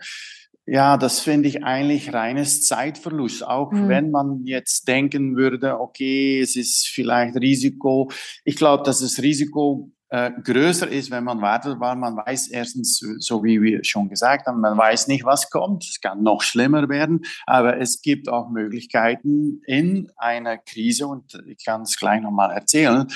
ja, 0.68 0.98
das 0.98 1.20
finde 1.20 1.48
ich 1.48 1.64
eigentlich 1.64 2.12
reines 2.12 2.66
Zeitverlust. 2.66 3.46
Auch 3.46 3.72
mhm. 3.72 3.88
wenn 3.88 4.10
man 4.10 4.46
jetzt 4.46 4.88
denken 4.88 5.36
würde, 5.36 5.80
okay, 5.80 6.40
es 6.40 6.56
ist 6.56 6.88
vielleicht 6.88 7.36
Risiko. 7.36 8.10
Ich 8.46 8.56
glaube, 8.56 8.84
dass 8.84 9.00
das 9.00 9.22
Risiko 9.22 9.92
äh, 10.10 10.32
größer 10.44 10.88
ist, 10.88 11.12
wenn 11.12 11.24
man 11.24 11.42
wartet, 11.42 11.80
weil 11.80 11.96
man 11.96 12.16
weiß 12.18 12.50
erstens, 12.50 13.00
so 13.20 13.44
wie 13.44 13.62
wir 13.62 13.84
schon 13.84 14.10
gesagt 14.10 14.48
haben, 14.48 14.62
man 14.62 14.78
weiß 14.78 15.08
nicht, 15.08 15.26
was 15.26 15.50
kommt. 15.50 15.84
Es 15.84 16.00
kann 16.00 16.22
noch 16.22 16.42
schlimmer 16.42 16.90
werden, 16.90 17.26
aber 17.46 17.80
es 17.80 18.02
gibt 18.02 18.30
auch 18.30 18.50
Möglichkeiten 18.50 19.62
in 19.66 20.12
einer 20.18 20.58
Krise 20.58 21.08
und 21.08 21.42
ich 21.48 21.64
kann 21.66 21.82
es 21.82 21.98
gleich 21.98 22.22
nochmal 22.22 22.52
erzählen 22.52 23.08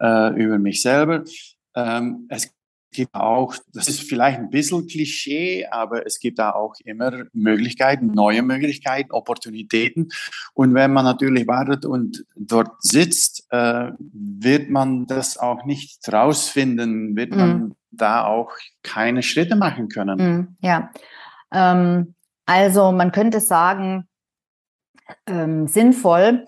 äh, 0.00 0.34
über 0.34 0.58
mich 0.58 0.82
selber. 0.82 1.24
Ähm, 1.74 2.26
es 2.28 2.54
gibt 2.94 3.14
auch, 3.14 3.54
das 3.74 3.88
ist 3.88 4.00
vielleicht 4.00 4.38
ein 4.38 4.48
bisschen 4.48 4.86
Klischee, 4.86 5.66
aber 5.66 6.06
es 6.06 6.18
gibt 6.18 6.38
da 6.38 6.52
auch 6.52 6.74
immer 6.84 7.24
Möglichkeiten, 7.32 8.06
neue 8.06 8.42
Möglichkeiten, 8.42 9.12
Opportunitäten. 9.12 10.08
Und 10.54 10.72
wenn 10.72 10.92
man 10.92 11.04
natürlich 11.04 11.46
wartet 11.46 11.84
und 11.84 12.24
dort 12.34 12.82
sitzt, 12.82 13.46
äh, 13.50 13.90
wird 13.98 14.70
man 14.70 15.06
das 15.06 15.36
auch 15.36 15.64
nicht 15.66 16.10
rausfinden, 16.10 17.16
wird 17.16 17.32
mhm. 17.32 17.36
man 17.36 17.74
da 17.90 18.24
auch 18.24 18.52
keine 18.82 19.22
Schritte 19.22 19.56
machen 19.56 19.88
können. 19.88 20.18
Mhm, 20.18 20.56
ja, 20.60 20.90
ähm, 21.52 22.14
also 22.46 22.92
man 22.92 23.12
könnte 23.12 23.40
sagen, 23.40 24.08
ähm, 25.26 25.66
sinnvoll 25.66 26.46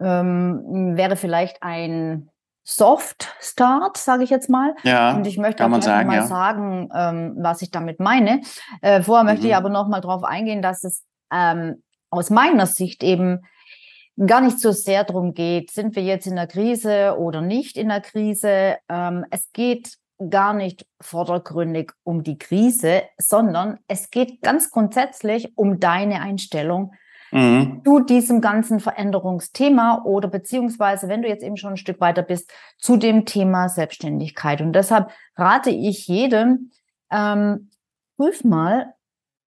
ähm, 0.00 0.96
wäre 0.96 1.16
vielleicht 1.16 1.62
ein 1.62 2.30
Soft 2.68 3.32
Start, 3.38 3.96
sage 3.96 4.24
ich 4.24 4.30
jetzt 4.30 4.50
mal. 4.50 4.74
Ja, 4.82 5.14
und 5.14 5.24
ich 5.24 5.38
möchte 5.38 5.64
auch 5.64 5.68
gleich 5.68 5.84
sagen, 5.84 6.08
mal 6.08 6.16
ja. 6.16 6.26
sagen, 6.26 6.88
ähm, 6.92 7.36
was 7.38 7.62
ich 7.62 7.70
damit 7.70 8.00
meine. 8.00 8.40
Äh, 8.82 9.02
vorher 9.02 9.22
mhm. 9.22 9.30
möchte 9.30 9.46
ich 9.46 9.52
mhm. 9.52 9.58
aber 9.58 9.68
noch 9.68 9.86
mal 9.86 10.00
darauf 10.00 10.24
eingehen, 10.24 10.62
dass 10.62 10.82
es 10.82 11.04
ähm, 11.32 11.82
aus 12.10 12.28
meiner 12.30 12.66
Sicht 12.66 13.04
eben 13.04 13.46
gar 14.18 14.40
nicht 14.40 14.58
so 14.58 14.72
sehr 14.72 15.04
darum 15.04 15.32
geht, 15.32 15.70
sind 15.70 15.94
wir 15.94 16.02
jetzt 16.02 16.26
in 16.26 16.34
der 16.34 16.48
Krise 16.48 17.16
oder 17.16 17.40
nicht 17.40 17.76
in 17.76 17.88
der 17.88 18.00
Krise. 18.00 18.78
Ähm, 18.88 19.24
es 19.30 19.52
geht 19.52 19.98
gar 20.28 20.52
nicht 20.52 20.86
vordergründig 21.00 21.92
um 22.02 22.24
die 22.24 22.38
Krise, 22.38 23.02
sondern 23.16 23.78
es 23.86 24.10
geht 24.10 24.42
ganz 24.42 24.72
grundsätzlich 24.72 25.56
um 25.56 25.78
deine 25.78 26.20
Einstellung 26.20 26.94
mhm. 27.30 27.82
zu 27.84 28.00
diesem 28.00 28.40
ganzen 28.40 28.80
Veränderungsthema 28.80 30.02
oder 30.04 30.28
beziehungsweise, 30.28 31.08
wenn 31.08 31.22
du 31.22 31.28
jetzt 31.28 31.42
eben 31.42 31.56
schon 31.56 31.74
ein 31.74 31.76
Stück 31.76 32.00
weiter 32.00 32.22
bist, 32.22 32.52
zu 32.78 32.96
dem 32.96 33.24
Thema 33.24 33.68
Selbstständigkeit. 33.68 34.60
Und 34.60 34.72
deshalb 34.72 35.10
rate 35.36 35.70
ich 35.70 36.06
jedem, 36.08 36.70
ähm, 37.10 37.70
prüf 38.16 38.44
mal, 38.44 38.94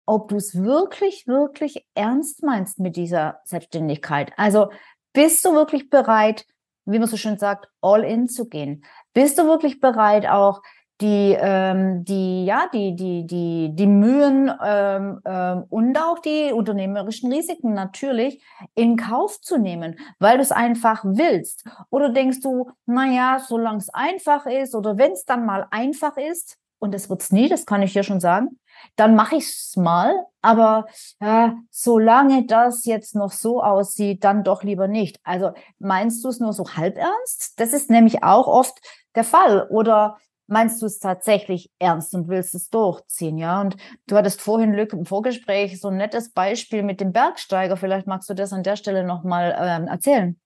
ob 0.07 0.29
du 0.29 0.37
es 0.37 0.55
wirklich, 0.55 1.27
wirklich 1.27 1.87
ernst 1.95 2.43
meinst 2.43 2.79
mit 2.79 2.97
dieser 2.97 3.41
Selbstständigkeit. 3.45 4.33
Also 4.37 4.71
bist 5.13 5.45
du 5.45 5.55
wirklich 5.55 5.91
bereit, 5.91 6.47
wie 6.87 6.99
man 6.99 7.09
so 7.09 7.19
schön 7.19 7.39
sagt, 7.39 7.69
all 7.83 8.05
in 8.05 8.29
zu 8.29 8.49
gehen? 8.49 8.85
Bist 9.13 9.39
du 9.39 9.45
wirklich 9.45 9.81
bereit, 9.81 10.27
auch 10.27 10.63
die, 11.01 11.37
ähm, 11.39 12.05
die, 12.05 12.45
ja, 12.45 12.69
die, 12.73 12.97
die, 12.97 13.27
die, 13.27 13.71
die 13.73 13.87
Mühen 13.87 14.53
ähm, 14.65 15.21
ähm, 15.25 15.65
und 15.69 15.97
auch 15.97 16.19
die 16.19 16.53
unternehmerischen 16.53 17.33
Risiken 17.33 17.73
natürlich 17.75 18.43
in 18.75 18.97
Kauf 18.97 19.41
zu 19.41 19.59
nehmen, 19.59 19.99
weil 20.19 20.39
du 20.39 20.43
es 20.43 20.53
einfach 20.53 21.05
willst. 21.05 21.65
Oder 21.91 22.11
denkst 22.11 22.41
du, 22.41 22.71
naja, 22.87 23.39
solange 23.47 23.79
es 23.79 23.91
einfach 23.91 24.47
ist 24.47 24.75
oder 24.75 24.99
wenn 24.99 25.13
es 25.13 25.25
dann 25.25 25.47
mal 25.47 25.67
einfach 25.71 26.17
ist, 26.17 26.59
und 26.81 26.95
es 26.95 27.11
wird's 27.11 27.33
nie, 27.33 27.49
das 27.49 27.67
kann 27.67 27.83
ich 27.83 27.93
dir 27.93 28.05
schon 28.05 28.21
sagen, 28.21 28.61
dann 28.97 29.15
mache 29.17 29.37
ich 29.37 29.49
es 29.49 29.75
mal, 29.77 30.15
aber 30.43 30.87
äh, 31.21 31.49
solange 31.71 32.47
das 32.47 32.85
jetzt 32.85 33.15
noch 33.15 33.33
so 33.33 33.63
aussieht, 33.63 34.23
dann 34.25 34.45
doch 34.45 34.63
lieber 34.63 34.87
nicht. 34.87 35.19
Also 35.25 35.53
meinst 35.79 36.25
du 36.25 36.29
es 36.29 36.39
nur 36.39 36.53
so 36.53 36.65
halb 36.77 36.97
ernst? 36.97 37.59
Das 37.59 37.73
ist 37.73 37.91
nämlich 37.91 38.23
auch 38.23 38.47
oft 38.47 38.79
der 39.15 39.25
Fall. 39.25 39.67
Oder 39.71 40.19
meinst 40.49 40.83
du 40.83 40.87
es 40.87 40.99
tatsächlich 40.99 41.71
ernst 41.79 42.15
und 42.15 42.29
willst 42.29 42.55
es 42.55 42.71
durchziehen, 42.71 43.39
ja? 43.39 43.61
Und 43.61 43.77
du 44.07 44.17
hattest 44.17 44.41
vorhin, 44.41 44.73
Lück, 44.73 44.93
im 44.93 45.07
Vorgespräch 45.07 45.81
so 45.81 45.89
ein 45.89 45.97
nettes 45.97 46.33
Beispiel 46.33 46.83
mit 46.83 47.01
dem 47.01 47.13
Bergsteiger. 47.13 47.77
Vielleicht 47.77 48.07
magst 48.07 48.29
du 48.29 48.35
das 48.35 48.53
an 48.53 48.63
der 48.63 48.77
Stelle 48.77 49.05
nochmal 49.05 49.57
ähm, 49.61 49.87
erzählen. 49.87 50.39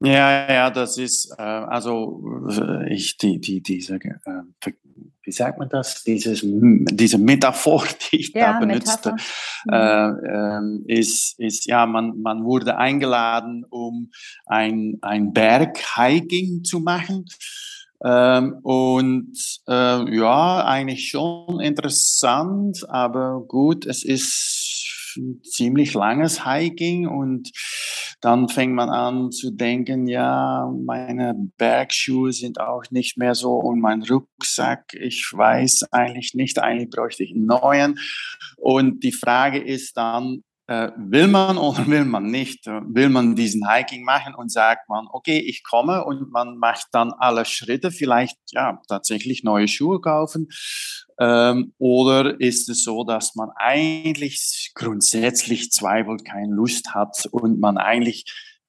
Ja, 0.00 0.52
ja, 0.52 0.70
das 0.70 0.98
ist, 0.98 1.34
äh, 1.38 1.42
also 1.42 2.22
äh, 2.50 2.92
ich, 2.92 3.16
die, 3.16 3.40
die, 3.40 3.62
diese, 3.62 3.94
äh, 3.94 4.72
wie 5.22 5.32
sagt 5.32 5.58
man 5.58 5.70
das? 5.70 6.04
Dieses, 6.04 6.42
diese 6.44 7.18
Metaphor, 7.18 7.84
die 8.12 8.20
ich 8.20 8.34
ja, 8.34 8.52
da 8.52 8.58
benutzte, 8.58 9.12
mhm. 9.64 9.72
äh, 9.72 10.94
äh, 10.94 10.98
ist, 10.98 11.38
ist, 11.40 11.66
ja, 11.66 11.86
man, 11.86 12.20
man 12.20 12.44
wurde 12.44 12.76
eingeladen, 12.76 13.64
um 13.68 14.10
ein, 14.44 14.98
ein 15.00 15.32
Berg-Hiking 15.32 16.62
zu 16.62 16.80
machen. 16.80 17.24
Ähm, 18.04 18.58
und 18.62 19.32
äh, 19.68 20.16
ja, 20.16 20.64
eigentlich 20.64 21.08
schon 21.08 21.60
interessant, 21.60 22.88
aber 22.88 23.42
gut, 23.46 23.86
es 23.86 24.04
ist 24.04 25.14
ein 25.16 25.40
ziemlich 25.42 25.94
langes 25.94 26.44
Hiking 26.44 27.06
und 27.06 27.50
dann 28.20 28.48
fängt 28.48 28.74
man 28.74 28.88
an 28.88 29.30
zu 29.30 29.50
denken, 29.50 30.06
ja, 30.08 30.70
meine 30.84 31.34
Bergschuhe 31.58 32.32
sind 32.32 32.60
auch 32.60 32.84
nicht 32.90 33.18
mehr 33.18 33.34
so 33.34 33.54
und 33.54 33.80
mein 33.80 34.02
Rucksack, 34.02 34.94
ich 34.94 35.30
weiß 35.32 35.88
eigentlich 35.92 36.34
nicht, 36.34 36.58
eigentlich 36.58 36.90
bräuchte 36.90 37.24
ich 37.24 37.32
einen 37.34 37.46
neuen. 37.46 37.98
Und 38.56 39.04
die 39.04 39.12
Frage 39.12 39.58
ist 39.58 39.96
dann, 39.96 40.42
will 40.68 41.28
man 41.28 41.58
oder 41.58 41.86
will 41.86 42.04
man 42.04 42.26
nicht? 42.26 42.66
Will 42.66 43.08
man 43.08 43.36
diesen 43.36 43.68
Hiking 43.70 44.04
machen 44.04 44.34
und 44.34 44.50
sagt 44.50 44.88
man, 44.88 45.06
okay, 45.10 45.38
ich 45.38 45.62
komme 45.62 46.04
und 46.04 46.32
man 46.32 46.58
macht 46.58 46.88
dann 46.92 47.12
alle 47.12 47.44
Schritte, 47.44 47.90
vielleicht 47.90 48.36
ja 48.50 48.80
tatsächlich 48.88 49.44
neue 49.44 49.68
Schuhe 49.68 50.00
kaufen? 50.00 50.48
Ähm, 51.18 51.72
oder 51.78 52.40
ist 52.40 52.68
es 52.68 52.84
so, 52.84 53.04
dass 53.04 53.34
man 53.36 53.50
eigentlich 53.56 54.72
grundsätzlich 54.74 55.70
zweifelt, 55.70 56.24
keine 56.24 56.52
Lust 56.52 56.94
hat 56.94 57.26
und 57.30 57.58
man 57.58 57.78
eigentlich 57.78 58.24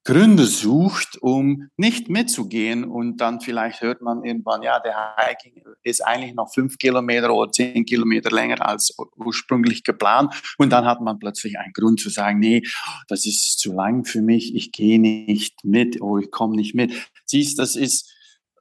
Gründe 0.08 0.46
sucht, 0.46 1.18
um 1.22 1.70
nicht 1.76 2.08
mitzugehen. 2.08 2.86
Und 2.86 3.18
dann 3.18 3.42
vielleicht 3.42 3.82
hört 3.82 4.02
man 4.02 4.24
irgendwann, 4.24 4.64
ja, 4.64 4.80
der 4.80 4.96
Hiking 5.18 5.62
ist 5.84 6.00
eigentlich 6.00 6.34
noch 6.34 6.54
fünf 6.54 6.78
Kilometer 6.78 7.34
oder 7.34 7.52
zehn 7.52 7.86
Kilometer 7.86 8.32
länger 8.32 8.66
als 8.66 8.96
ursprünglich 9.18 9.84
geplant. 9.84 10.34
Und 10.58 10.70
dann 10.70 10.86
hat 10.86 11.02
man 11.02 11.20
plötzlich 11.20 11.60
einen 11.60 11.74
Grund 11.74 12.00
zu 12.00 12.10
sagen, 12.10 12.40
nee, 12.40 12.64
das 13.10 13.26
ist 13.26 13.60
zu 13.60 13.74
lang 13.74 14.06
für 14.06 14.22
mich, 14.22 14.56
ich 14.56 14.72
gehe 14.72 14.98
nicht 14.98 15.66
mit 15.66 16.02
oder 16.02 16.24
ich 16.24 16.32
komme 16.32 16.56
nicht 16.56 16.74
mit. 16.74 16.94
Siehst, 17.26 17.60
das 17.60 17.76
ist 17.76 18.10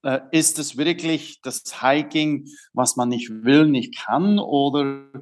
äh, 0.02 0.18
ist 0.32 0.58
es 0.58 0.76
wirklich 0.76 1.40
das 1.42 1.62
Hiking, 1.80 2.48
was 2.72 2.96
man 2.96 3.08
nicht 3.08 3.30
will, 3.30 3.68
nicht 3.68 3.96
kann? 3.96 4.40
Oder 4.40 5.12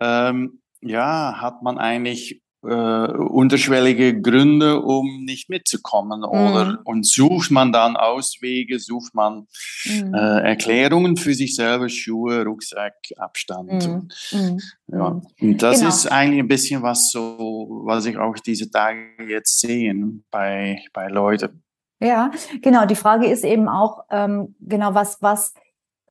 ähm, 0.00 0.62
ja, 0.80 1.42
hat 1.42 1.62
man 1.62 1.76
eigentlich 1.76 2.40
äh, 2.62 3.12
unterschwellige 3.12 4.20
Gründe, 4.20 4.80
um 4.80 5.24
nicht 5.24 5.48
mitzukommen? 5.48 6.24
Oder 6.24 6.64
mhm. 6.64 6.78
und 6.84 7.06
sucht 7.06 7.50
man 7.50 7.72
dann 7.72 7.96
Auswege, 7.96 8.78
sucht 8.78 9.14
man 9.14 9.46
mhm. 9.84 10.14
äh, 10.14 10.40
Erklärungen 10.40 11.16
für 11.16 11.34
sich 11.34 11.54
selber, 11.54 11.88
Schuhe, 11.88 12.44
Rucksack, 12.44 12.94
Abstand. 13.16 13.86
Mhm. 13.86 13.92
Und, 13.92 14.14
mhm. 14.32 14.60
ja. 14.88 15.10
Mhm. 15.10 15.22
und 15.40 15.62
das 15.62 15.78
genau. 15.78 15.88
ist 15.88 16.06
eigentlich 16.06 16.40
ein 16.40 16.48
bisschen 16.48 16.82
was 16.82 17.10
so, 17.10 17.82
was 17.84 18.06
ich 18.06 18.16
auch 18.16 18.34
diese 18.34 18.70
Tage 18.70 18.98
jetzt 19.28 19.60
sehe 19.60 19.94
bei, 20.30 20.82
bei 20.92 21.08
Leuten. 21.08 21.62
Ja, 22.00 22.30
genau. 22.62 22.86
Die 22.86 22.94
Frage 22.94 23.26
ist 23.26 23.44
eben 23.44 23.68
auch, 23.68 24.04
ähm, 24.10 24.54
genau, 24.60 24.94
was, 24.94 25.20
was, 25.20 25.52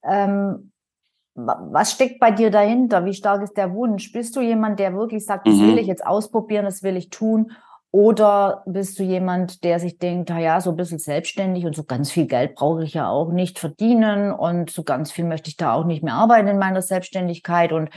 ähm, 0.04 0.72
was 1.38 1.92
steckt 1.92 2.20
bei 2.20 2.32
dir 2.32 2.50
dahinter? 2.50 3.06
Wie 3.06 3.14
stark 3.14 3.44
ist 3.44 3.58
der 3.58 3.74
Wunsch? 3.74 4.12
Bist 4.12 4.36
du 4.36 4.42
jemand, 4.42 4.80
der 4.80 4.96
wirklich 4.96 5.24
sagt, 5.24 5.48
das 5.48 5.60
will 5.60 5.74
mhm. 5.74 5.78
ich 5.78 5.88
jetzt 5.88 6.06
ausprobieren, 6.06 6.66
das 6.66 6.82
will 6.82 6.98
ich 6.98 7.12
tun? 7.12 7.52
Oder 7.92 8.64
bist 8.66 9.00
du 9.00 9.04
jemand, 9.04 9.64
der 9.64 9.80
sich 9.80 9.98
denkt, 9.98 10.30
na 10.30 10.40
ja, 10.40 10.60
so 10.60 10.72
ein 10.72 10.76
bisschen 10.76 11.00
selbstständig 11.00 11.66
und 11.66 11.76
so 11.76 11.84
ganz 11.84 12.12
viel 12.12 12.26
Geld 12.26 12.56
brauche 12.56 12.84
ich 12.84 12.96
ja 12.96 13.10
auch 13.10 13.32
nicht 13.32 13.60
verdienen 13.60 14.32
und 14.32 14.70
so 14.70 14.84
ganz 14.84 15.12
viel 15.12 15.26
möchte 15.26 15.50
ich 15.50 15.58
da 15.58 15.74
auch 15.74 15.86
nicht 15.86 16.04
mehr 16.04 16.16
arbeiten 16.16 16.48
in 16.48 16.58
meiner 16.58 16.82
Selbstständigkeit. 16.82 17.72
Und 17.72 17.90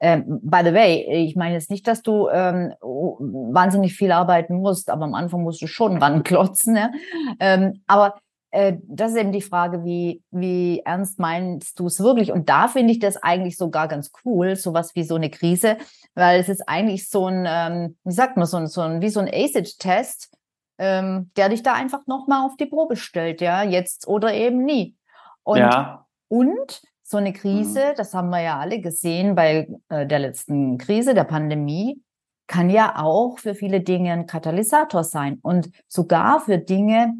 ähm, 0.00 0.40
by 0.42 0.60
the 0.64 0.74
way, 0.74 1.26
ich 1.26 1.36
meine 1.36 1.54
jetzt 1.54 1.70
nicht, 1.70 1.86
dass 1.86 2.02
du 2.02 2.28
ähm, 2.28 2.74
wahnsinnig 2.80 3.94
viel 3.94 4.12
arbeiten 4.12 4.56
musst, 4.56 4.90
aber 4.90 5.04
am 5.04 5.14
Anfang 5.14 5.42
musst 5.42 5.62
du 5.62 5.68
schon 5.68 5.96
ranklotzen. 6.02 6.76
Ja? 6.76 6.90
Ähm, 7.38 7.82
aber 7.86 8.16
äh, 8.50 8.74
das 8.82 9.12
ist 9.12 9.18
eben 9.18 9.32
die 9.32 9.42
Frage, 9.42 9.84
wie, 9.84 10.22
wie 10.30 10.80
ernst 10.84 11.18
meinst 11.18 11.78
du 11.78 11.86
es 11.86 12.00
wirklich? 12.00 12.32
Und 12.32 12.48
da 12.48 12.68
finde 12.68 12.92
ich 12.92 12.98
das 12.98 13.16
eigentlich 13.16 13.56
sogar 13.56 13.88
ganz 13.88 14.10
cool, 14.24 14.56
sowas 14.56 14.94
wie 14.94 15.04
so 15.04 15.14
eine 15.14 15.30
Krise, 15.30 15.76
weil 16.14 16.40
es 16.40 16.48
ist 16.48 16.68
eigentlich 16.68 17.08
so 17.08 17.26
ein, 17.26 17.46
ähm, 17.48 17.96
wie 18.04 18.12
sagt 18.12 18.36
man, 18.36 18.46
so 18.46 18.56
ein, 18.56 18.66
so 18.66 18.80
ein 18.80 19.02
wie 19.02 19.08
so 19.08 19.20
ein 19.20 19.28
ACID-Test, 19.28 20.36
ähm, 20.78 21.30
der 21.36 21.50
dich 21.50 21.62
da 21.62 21.74
einfach 21.74 22.06
nochmal 22.06 22.44
auf 22.44 22.56
die 22.56 22.66
Probe 22.66 22.96
stellt, 22.96 23.40
ja, 23.40 23.62
jetzt 23.62 24.08
oder 24.08 24.32
eben 24.34 24.64
nie. 24.64 24.96
Und, 25.42 25.58
ja. 25.58 26.06
und 26.28 26.82
so 27.02 27.18
eine 27.18 27.32
Krise, 27.32 27.90
mhm. 27.90 27.96
das 27.96 28.14
haben 28.14 28.30
wir 28.30 28.40
ja 28.40 28.58
alle 28.58 28.80
gesehen 28.80 29.34
bei 29.34 29.68
äh, 29.88 30.06
der 30.06 30.18
letzten 30.18 30.78
Krise, 30.78 31.14
der 31.14 31.24
Pandemie, 31.24 32.02
kann 32.46 32.68
ja 32.68 32.96
auch 32.96 33.38
für 33.38 33.54
viele 33.54 33.80
Dinge 33.80 34.12
ein 34.12 34.26
Katalysator 34.26 35.04
sein 35.04 35.38
und 35.42 35.70
sogar 35.86 36.40
für 36.40 36.58
Dinge, 36.58 37.14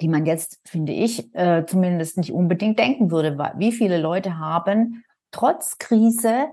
die 0.00 0.08
man 0.08 0.26
jetzt, 0.26 0.60
finde 0.64 0.92
ich, 0.92 1.34
äh, 1.34 1.64
zumindest 1.66 2.18
nicht 2.18 2.32
unbedingt 2.32 2.78
denken 2.78 3.10
würde. 3.10 3.36
Wie 3.56 3.72
viele 3.72 3.98
Leute 3.98 4.38
haben 4.38 5.04
trotz 5.30 5.78
Krise 5.78 6.48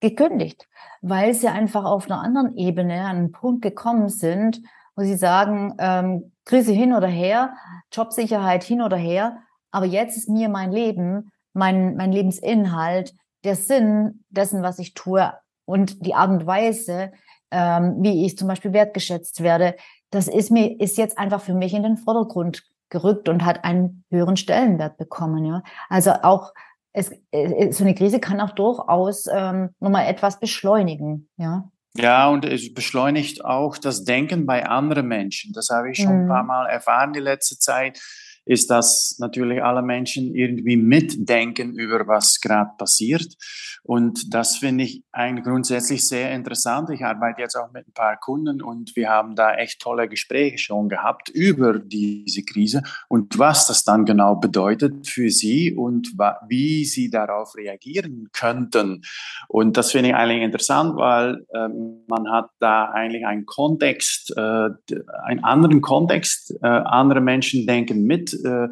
gekündigt, 0.00 0.68
weil 1.00 1.34
sie 1.34 1.48
einfach 1.48 1.84
auf 1.84 2.06
einer 2.06 2.20
anderen 2.20 2.56
Ebene 2.56 3.02
an 3.02 3.16
einen 3.16 3.32
Punkt 3.32 3.62
gekommen 3.62 4.08
sind, 4.08 4.60
wo 4.96 5.02
sie 5.02 5.16
sagen, 5.16 5.74
ähm, 5.78 6.32
Krise 6.44 6.72
hin 6.72 6.92
oder 6.92 7.06
her, 7.06 7.54
Jobsicherheit 7.92 8.64
hin 8.64 8.82
oder 8.82 8.96
her, 8.96 9.38
aber 9.70 9.86
jetzt 9.86 10.16
ist 10.16 10.28
mir 10.28 10.48
mein 10.48 10.72
Leben, 10.72 11.32
mein, 11.52 11.96
mein 11.96 12.12
Lebensinhalt, 12.12 13.14
der 13.44 13.56
Sinn 13.56 14.24
dessen, 14.30 14.62
was 14.62 14.78
ich 14.78 14.94
tue 14.94 15.32
und 15.64 16.04
die 16.04 16.14
Art 16.14 16.30
und 16.30 16.46
Weise, 16.46 17.12
ähm, 17.50 17.96
wie 18.00 18.26
ich 18.26 18.36
zum 18.36 18.48
Beispiel 18.48 18.72
wertgeschätzt 18.72 19.42
werde, 19.42 19.76
das 20.14 20.28
ist 20.28 20.50
mir, 20.50 20.80
ist 20.80 20.96
jetzt 20.96 21.18
einfach 21.18 21.40
für 21.40 21.54
mich 21.54 21.74
in 21.74 21.82
den 21.82 21.96
Vordergrund 21.96 22.62
gerückt 22.88 23.28
und 23.28 23.44
hat 23.44 23.64
einen 23.64 24.04
höheren 24.10 24.36
Stellenwert 24.36 24.96
bekommen. 24.96 25.44
Ja, 25.44 25.62
also 25.88 26.12
auch 26.22 26.52
es, 26.92 27.10
äh, 27.32 27.72
so 27.72 27.82
eine 27.82 27.94
Krise 27.94 28.20
kann 28.20 28.40
auch 28.40 28.52
durchaus 28.52 29.26
ähm, 29.26 29.70
nochmal 29.80 30.06
etwas 30.06 30.38
beschleunigen. 30.38 31.28
Ja. 31.36 31.68
Ja, 31.96 32.28
und 32.28 32.44
es 32.44 32.74
beschleunigt 32.74 33.44
auch 33.44 33.78
das 33.78 34.04
Denken 34.04 34.46
bei 34.46 34.66
anderen 34.66 35.06
Menschen. 35.06 35.52
Das 35.52 35.70
habe 35.70 35.90
ich 35.90 35.98
schon 35.98 36.12
mhm. 36.14 36.22
ein 36.22 36.28
paar 36.28 36.42
Mal 36.42 36.66
erfahren 36.66 37.12
die 37.12 37.20
letzte 37.20 37.58
Zeit 37.58 38.00
ist, 38.46 38.70
dass 38.70 39.16
natürlich 39.18 39.62
alle 39.62 39.82
Menschen 39.82 40.34
irgendwie 40.34 40.76
mitdenken 40.76 41.74
über 41.78 42.06
was 42.06 42.40
gerade 42.40 42.70
passiert. 42.78 43.34
Und 43.82 44.32
das 44.34 44.56
finde 44.56 44.84
ich 44.84 45.02
eigentlich 45.12 45.44
grundsätzlich 45.44 46.06
sehr 46.08 46.32
interessant. 46.32 46.90
Ich 46.90 47.04
arbeite 47.04 47.42
jetzt 47.42 47.56
auch 47.56 47.70
mit 47.72 47.86
ein 47.86 47.92
paar 47.92 48.16
Kunden 48.16 48.62
und 48.62 48.96
wir 48.96 49.10
haben 49.10 49.34
da 49.34 49.54
echt 49.54 49.80
tolle 49.80 50.08
Gespräche 50.08 50.58
schon 50.58 50.88
gehabt 50.88 51.28
über 51.28 51.78
diese 51.78 52.42
Krise 52.44 52.82
und 53.08 53.38
was 53.38 53.66
das 53.66 53.84
dann 53.84 54.04
genau 54.04 54.36
bedeutet 54.36 55.06
für 55.06 55.30
sie 55.30 55.74
und 55.74 56.08
wie 56.48 56.84
sie 56.84 57.10
darauf 57.10 57.54
reagieren 57.56 58.28
könnten. 58.32 59.02
Und 59.48 59.76
das 59.76 59.92
finde 59.92 60.10
ich 60.10 60.14
eigentlich 60.14 60.42
interessant, 60.42 60.96
weil 60.96 61.44
äh, 61.52 61.68
man 62.08 62.30
hat 62.30 62.50
da 62.58 62.86
eigentlich 62.90 63.26
einen 63.26 63.46
Kontext, 63.46 64.34
äh, 64.36 64.68
einen 65.24 65.44
anderen 65.44 65.80
Kontext. 65.80 66.54
Äh, 66.62 66.66
andere 66.66 67.20
Menschen 67.20 67.66
denken 67.66 68.04
mit 68.04 68.33
äh, 68.34 68.68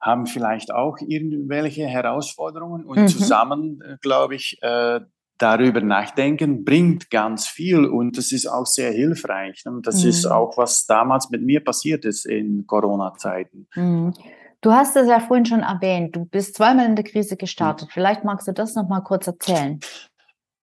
haben 0.00 0.26
vielleicht 0.26 0.72
auch 0.72 0.98
irgendwelche 1.00 1.86
Herausforderungen 1.86 2.84
und 2.84 3.00
mhm. 3.00 3.08
zusammen, 3.08 3.80
äh, 3.80 3.96
glaube 4.00 4.34
ich, 4.34 4.58
äh, 4.60 5.00
darüber 5.38 5.80
nachdenken, 5.80 6.64
bringt 6.64 7.10
ganz 7.10 7.46
viel 7.46 7.86
und 7.86 8.16
das 8.16 8.30
ist 8.32 8.46
auch 8.46 8.66
sehr 8.66 8.92
hilfreich. 8.92 9.64
Das 9.82 10.02
mhm. 10.02 10.08
ist 10.10 10.26
auch, 10.26 10.56
was 10.56 10.86
damals 10.86 11.30
mit 11.30 11.42
mir 11.42 11.62
passiert 11.62 12.04
ist 12.04 12.24
in 12.24 12.66
Corona-Zeiten. 12.66 13.66
Mhm. 13.74 14.14
Du 14.60 14.72
hast 14.72 14.96
es 14.96 15.08
ja 15.08 15.20
vorhin 15.20 15.44
schon 15.44 15.60
erwähnt, 15.60 16.16
du 16.16 16.24
bist 16.24 16.56
zweimal 16.56 16.86
in 16.86 16.96
der 16.96 17.04
Krise 17.04 17.36
gestartet. 17.36 17.88
Mhm. 17.88 17.92
Vielleicht 17.92 18.24
magst 18.24 18.48
du 18.48 18.52
das 18.52 18.74
noch 18.74 18.88
mal 18.88 19.00
kurz 19.00 19.26
erzählen. 19.26 19.80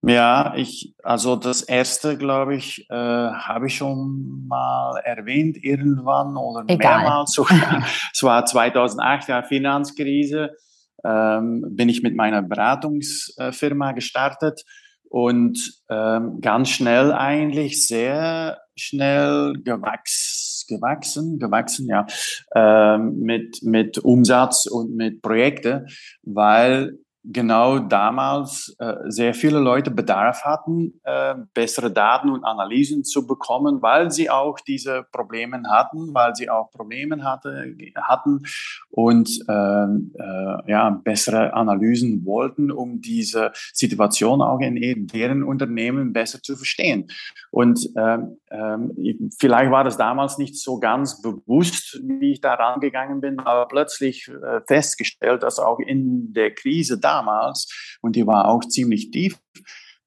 Ja, 0.04 0.56
ich, 0.56 0.96
also 1.04 1.36
das 1.36 1.62
erste, 1.62 2.18
glaube 2.18 2.56
ich, 2.56 2.90
äh, 2.90 2.96
habe 2.96 3.68
ich 3.68 3.76
schon 3.76 4.48
mal 4.48 5.00
erwähnt 5.04 5.64
irgendwann 5.64 6.36
oder 6.38 6.64
Egal. 6.68 7.02
mehrmals. 7.02 7.34
Sogar. 7.34 7.86
es 8.14 8.24
war 8.24 8.46
2008, 8.46 9.28
ja, 9.28 9.44
Finanzkrise. 9.44 10.56
Ähm, 11.04 11.66
bin 11.70 11.90
ich 11.90 12.02
mit 12.02 12.16
meiner 12.16 12.42
Beratungsfirma 12.42 13.92
gestartet 13.92 14.64
und 15.10 15.82
ähm, 15.90 16.42
ganz 16.42 16.70
schnell 16.70 17.12
eigentlich 17.12 17.88
sehr 17.88 18.60
schnell 18.76 19.54
gewachs, 19.64 20.66
gewachsen, 20.68 21.38
gewachsen, 21.38 21.88
ja, 21.88 22.08
ähm, 22.56 23.20
mit, 23.20 23.62
mit 23.64 23.98
Umsatz 24.00 24.66
und 24.66 24.96
mit 24.96 25.22
Projekte, 25.22 25.86
weil 26.24 26.98
genau 27.23 27.79
damals 27.79 28.75
äh, 28.79 28.95
sehr 29.07 29.34
viele 29.34 29.60
Leute 29.60 29.91
Bedarf 29.91 30.43
hatten, 30.43 30.99
äh, 31.03 31.36
bessere 31.53 31.91
Daten 31.91 32.29
und 32.29 32.43
Analysen 32.43 33.03
zu 33.03 33.27
bekommen, 33.27 33.81
weil 33.81 34.12
sie 34.12 34.29
auch 34.29 34.60
diese 34.60 35.05
Probleme 35.12 35.62
hatten, 35.69 36.13
weil 36.13 36.36
sie 36.36 36.49
auch 36.49 36.71
Probleme 36.71 37.23
hatte, 37.23 37.75
hatten 37.95 38.43
und 38.89 39.29
ähm, 39.47 40.13
äh, 40.17 40.71
ja, 40.71 40.89
bessere 40.89 41.53
Analysen 41.53 42.25
wollten, 42.25 42.71
um 42.71 43.01
diese 43.01 43.51
Situation 43.73 44.41
auch 44.41 44.60
in 44.60 45.07
deren 45.07 45.43
Unternehmen 45.43 46.13
besser 46.13 46.41
zu 46.41 46.55
verstehen. 46.55 47.07
Und 47.51 47.88
ähm, 47.97 48.38
ähm, 48.49 49.29
vielleicht 49.39 49.71
war 49.71 49.84
das 49.84 49.97
damals 49.97 50.38
nicht 50.38 50.57
so 50.60 50.79
ganz 50.79 51.21
bewusst, 51.21 51.99
wie 52.03 52.31
ich 52.31 52.41
da 52.41 52.55
rangegangen 52.55 53.21
bin, 53.21 53.39
aber 53.39 53.67
plötzlich 53.67 54.27
äh, 54.27 54.62
festgestellt, 54.67 55.43
dass 55.43 55.60
auch 55.60 55.79
in 55.79 56.34
der 56.34 56.53
Krise 56.53 56.99
da 56.99 57.11
damals, 57.12 57.97
und 58.02 58.15
die 58.15 58.26
war 58.26 58.47
auch 58.47 58.62
ziemlich 58.62 59.12
tief, 59.12 59.39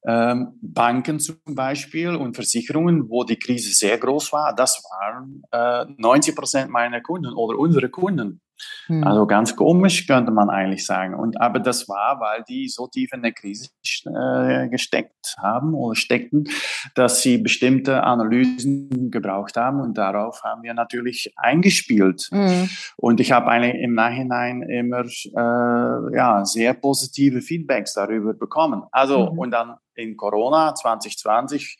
ähm, 0.06 0.58
Banken 0.60 1.18
zum 1.18 1.36
Beispiel 1.46 2.14
und 2.14 2.34
Versicherungen, 2.34 3.08
wo 3.08 3.24
die 3.24 3.38
Krise 3.38 3.72
sehr 3.72 3.96
groß 3.98 4.32
war, 4.32 4.54
das 4.54 4.82
waren 4.90 5.42
äh, 5.50 5.86
90 5.96 6.36
Prozent 6.36 6.70
meiner 6.70 7.00
Kunden 7.00 7.32
oder 7.32 7.58
unsere 7.58 7.88
Kunden. 7.88 8.40
Hm. 8.86 9.04
Also 9.04 9.26
ganz 9.26 9.56
komisch 9.56 10.06
könnte 10.06 10.30
man 10.30 10.50
eigentlich 10.50 10.86
sagen. 10.86 11.14
Und 11.14 11.40
aber 11.40 11.60
das 11.60 11.88
war, 11.88 12.20
weil 12.20 12.44
die 12.48 12.68
so 12.68 12.86
tief 12.86 13.12
in 13.12 13.22
der 13.22 13.32
Krise 13.32 13.68
äh, 14.06 14.68
gesteckt 14.68 15.36
haben 15.38 15.74
oder 15.74 15.94
steckten, 15.94 16.48
dass 16.94 17.22
sie 17.22 17.38
bestimmte 17.38 18.02
Analysen 18.02 19.10
gebraucht 19.10 19.56
haben 19.56 19.80
und 19.80 19.96
darauf 19.98 20.42
haben 20.42 20.62
wir 20.62 20.74
natürlich 20.74 21.32
eingespielt. 21.36 22.28
Hm. 22.30 22.68
Und 22.96 23.20
ich 23.20 23.32
habe 23.32 23.48
eigentlich 23.48 23.82
im 23.82 23.94
Nachhinein 23.94 24.62
immer 24.62 25.04
äh, 25.04 26.16
ja 26.16 26.44
sehr 26.44 26.74
positive 26.74 27.40
Feedbacks 27.40 27.94
darüber 27.94 28.34
bekommen. 28.34 28.82
Also 28.92 29.30
hm. 29.30 29.38
und 29.38 29.50
dann 29.50 29.76
in 29.96 30.16
Corona 30.16 30.74
2020 30.74 31.78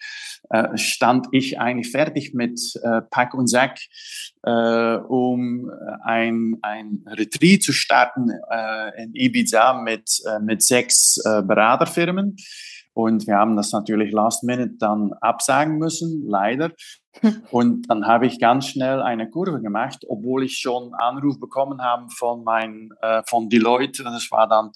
äh, 0.51 0.77
stand 0.77 1.29
ich 1.33 1.59
eigentlich 1.59 1.91
fertig 1.91 2.35
mit 2.35 2.61
äh, 2.83 3.03
Pack 3.03 3.35
und 3.35 3.49
Sack, 3.49 3.79
äh, 4.43 4.97
um 4.97 5.71
ein, 6.03 6.59
ein 6.63 7.05
Retreat 7.07 7.63
zu 7.63 7.73
starten 7.73 8.31
äh, 8.51 9.03
in 9.03 9.15
Ibiza 9.15 9.75
mit, 9.75 10.23
äh, 10.27 10.39
mit 10.41 10.63
sechs 10.63 11.19
äh, 11.25 11.43
Beraterfirmen. 11.43 12.37
Und 12.95 13.27
wir 13.27 13.37
haben 13.37 13.57
das 13.57 13.73
natürlich 13.73 14.13
last 14.13 14.45
minute 14.45 14.75
dann 14.79 15.13
absagen 15.15 15.79
müssen, 15.79 16.25
leider. 16.29 16.71
Und 17.51 17.91
dann 17.91 18.07
habe 18.07 18.27
ich 18.27 18.39
ganz 18.39 18.69
schnell 18.69 19.03
eine 19.03 19.29
Kurve 19.29 19.61
gemacht, 19.61 20.05
obwohl 20.09 20.45
ich 20.45 20.59
schon 20.59 20.95
Anruf 20.95 21.41
bekommen 21.41 21.83
habe 21.83 22.09
von 22.11 22.45
mein, 22.45 22.91
äh, 23.03 23.23
von 23.27 23.49
Deloitte. 23.49 24.05
Das 24.05 24.31
war 24.31 24.49
dann 24.49 24.71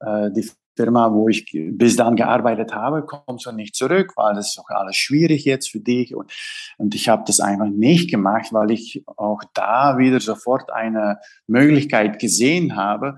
äh, 0.00 0.30
die 0.30 0.50
Firma, 0.76 1.12
wo 1.12 1.28
ich 1.28 1.46
bis 1.52 1.96
dann 1.96 2.16
gearbeitet 2.16 2.74
habe, 2.74 3.04
kommst 3.04 3.46
du 3.46 3.52
nicht 3.52 3.74
zurück, 3.74 4.12
weil 4.16 4.34
das 4.34 4.48
ist 4.48 4.58
doch 4.58 4.68
alles 4.68 4.96
schwierig 4.96 5.44
jetzt 5.44 5.70
für 5.70 5.80
dich. 5.80 6.14
Und, 6.14 6.32
und 6.78 6.94
ich 6.94 7.08
habe 7.08 7.22
das 7.26 7.40
einfach 7.40 7.68
nicht 7.68 8.10
gemacht, 8.10 8.52
weil 8.52 8.70
ich 8.70 9.04
auch 9.16 9.42
da 9.54 9.98
wieder 9.98 10.20
sofort 10.20 10.72
eine 10.72 11.18
Möglichkeit 11.46 12.18
gesehen 12.18 12.76
habe, 12.76 13.16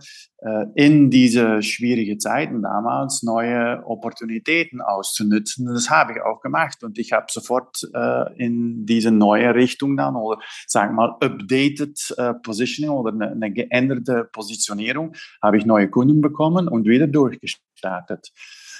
in 0.74 1.10
diese 1.10 1.62
schwierigen 1.62 2.20
Zeiten 2.20 2.62
damals 2.62 3.22
neue 3.22 3.82
Opportunitäten 3.86 4.82
auszunutzen. 4.82 5.66
Das 5.66 5.88
habe 5.88 6.12
ich 6.12 6.22
auch 6.22 6.40
gemacht 6.40 6.84
und 6.84 6.98
ich 6.98 7.12
habe 7.12 7.26
sofort 7.30 7.88
äh, 7.94 8.36
in 8.36 8.84
diese 8.84 9.10
neue 9.10 9.54
Richtung 9.54 9.96
dann 9.96 10.14
oder 10.14 10.40
sagen 10.66 10.92
wir 10.94 11.08
mal 11.08 11.16
updated 11.20 12.14
äh, 12.18 12.34
Positioning 12.34 12.94
oder 12.94 13.12
eine, 13.12 13.32
eine 13.32 13.50
geänderte 13.50 14.28
Positionierung 14.30 15.14
habe 15.42 15.56
ich 15.56 15.64
neue 15.64 15.88
Kunden 15.88 16.20
bekommen 16.20 16.68
und 16.68 16.86
wieder 16.86 17.06
durchgestartet. 17.06 18.30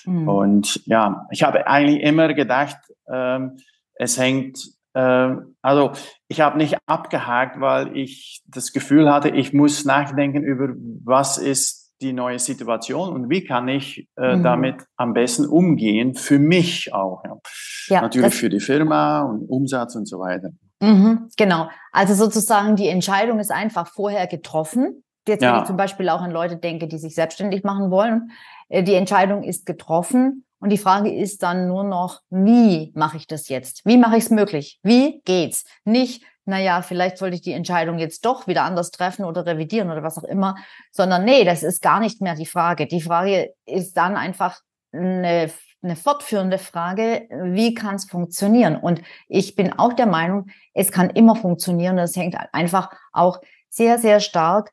Mhm. 0.04 0.28
Und 0.28 0.82
ja, 0.86 1.26
ich 1.30 1.42
habe 1.42 1.66
eigentlich 1.66 2.02
immer 2.02 2.32
gedacht, 2.34 2.78
ähm, 3.10 3.56
es 3.94 4.18
hängt 4.18 4.75
also 5.00 5.92
ich 6.28 6.40
habe 6.40 6.56
nicht 6.56 6.78
abgehakt, 6.86 7.60
weil 7.60 7.96
ich 7.96 8.42
das 8.46 8.72
Gefühl 8.72 9.12
hatte, 9.12 9.28
ich 9.28 9.52
muss 9.52 9.84
nachdenken 9.84 10.42
über, 10.42 10.68
was 11.04 11.38
ist 11.38 11.92
die 12.00 12.12
neue 12.12 12.38
Situation 12.38 13.12
und 13.12 13.30
wie 13.30 13.44
kann 13.44 13.68
ich 13.68 14.08
äh, 14.16 14.36
mhm. 14.36 14.42
damit 14.42 14.84
am 14.96 15.12
besten 15.12 15.46
umgehen, 15.46 16.14
für 16.14 16.38
mich 16.38 16.92
auch. 16.92 17.22
Ja. 17.24 17.36
ja 17.88 18.00
Natürlich 18.02 18.34
für 18.34 18.50
die 18.50 18.60
Firma 18.60 19.22
und 19.22 19.48
Umsatz 19.48 19.96
und 19.96 20.06
so 20.06 20.18
weiter. 20.18 20.50
Mhm, 20.80 21.28
genau. 21.36 21.68
Also 21.92 22.14
sozusagen 22.14 22.76
die 22.76 22.88
Entscheidung 22.88 23.38
ist 23.38 23.50
einfach 23.50 23.88
vorher 23.88 24.26
getroffen. 24.26 25.02
Jetzt, 25.26 25.40
wenn 25.40 25.48
ja. 25.48 25.60
ich 25.60 25.66
zum 25.66 25.76
Beispiel 25.76 26.08
auch 26.08 26.20
an 26.20 26.30
Leute 26.30 26.56
denke, 26.56 26.86
die 26.86 26.98
sich 26.98 27.14
selbstständig 27.14 27.64
machen 27.64 27.90
wollen, 27.90 28.30
äh, 28.68 28.82
die 28.82 28.94
Entscheidung 28.94 29.42
ist 29.42 29.66
getroffen 29.66 30.45
und 30.58 30.70
die 30.70 30.78
Frage 30.78 31.14
ist 31.14 31.42
dann 31.42 31.68
nur 31.68 31.84
noch, 31.84 32.22
wie 32.30 32.92
mache 32.94 33.16
ich 33.16 33.26
das 33.26 33.48
jetzt? 33.48 33.84
Wie 33.84 33.98
mache 33.98 34.16
ich 34.16 34.24
es 34.24 34.30
möglich? 34.30 34.78
Wie 34.82 35.20
geht's? 35.24 35.64
Nicht, 35.84 36.22
naja, 36.46 36.80
vielleicht 36.82 37.18
sollte 37.18 37.36
ich 37.36 37.42
die 37.42 37.52
Entscheidung 37.52 37.98
jetzt 37.98 38.24
doch 38.24 38.46
wieder 38.46 38.62
anders 38.62 38.90
treffen 38.90 39.24
oder 39.24 39.44
revidieren 39.44 39.90
oder 39.90 40.02
was 40.02 40.16
auch 40.16 40.24
immer, 40.24 40.56
sondern 40.92 41.24
nee, 41.24 41.44
das 41.44 41.62
ist 41.62 41.82
gar 41.82 42.00
nicht 42.00 42.22
mehr 42.22 42.36
die 42.36 42.46
Frage. 42.46 42.86
Die 42.86 43.02
Frage 43.02 43.52
ist 43.66 43.96
dann 43.96 44.16
einfach 44.16 44.60
eine, 44.92 45.50
eine 45.82 45.96
fortführende 45.96 46.58
Frage, 46.58 47.28
wie 47.30 47.74
kann 47.74 47.96
es 47.96 48.06
funktionieren? 48.06 48.76
Und 48.76 49.02
ich 49.28 49.56
bin 49.56 49.72
auch 49.78 49.92
der 49.92 50.06
Meinung, 50.06 50.46
es 50.72 50.90
kann 50.90 51.10
immer 51.10 51.36
funktionieren. 51.36 51.96
Das 51.96 52.16
hängt 52.16 52.36
einfach 52.52 52.90
auch 53.12 53.40
sehr, 53.68 53.98
sehr 53.98 54.20
stark 54.20 54.72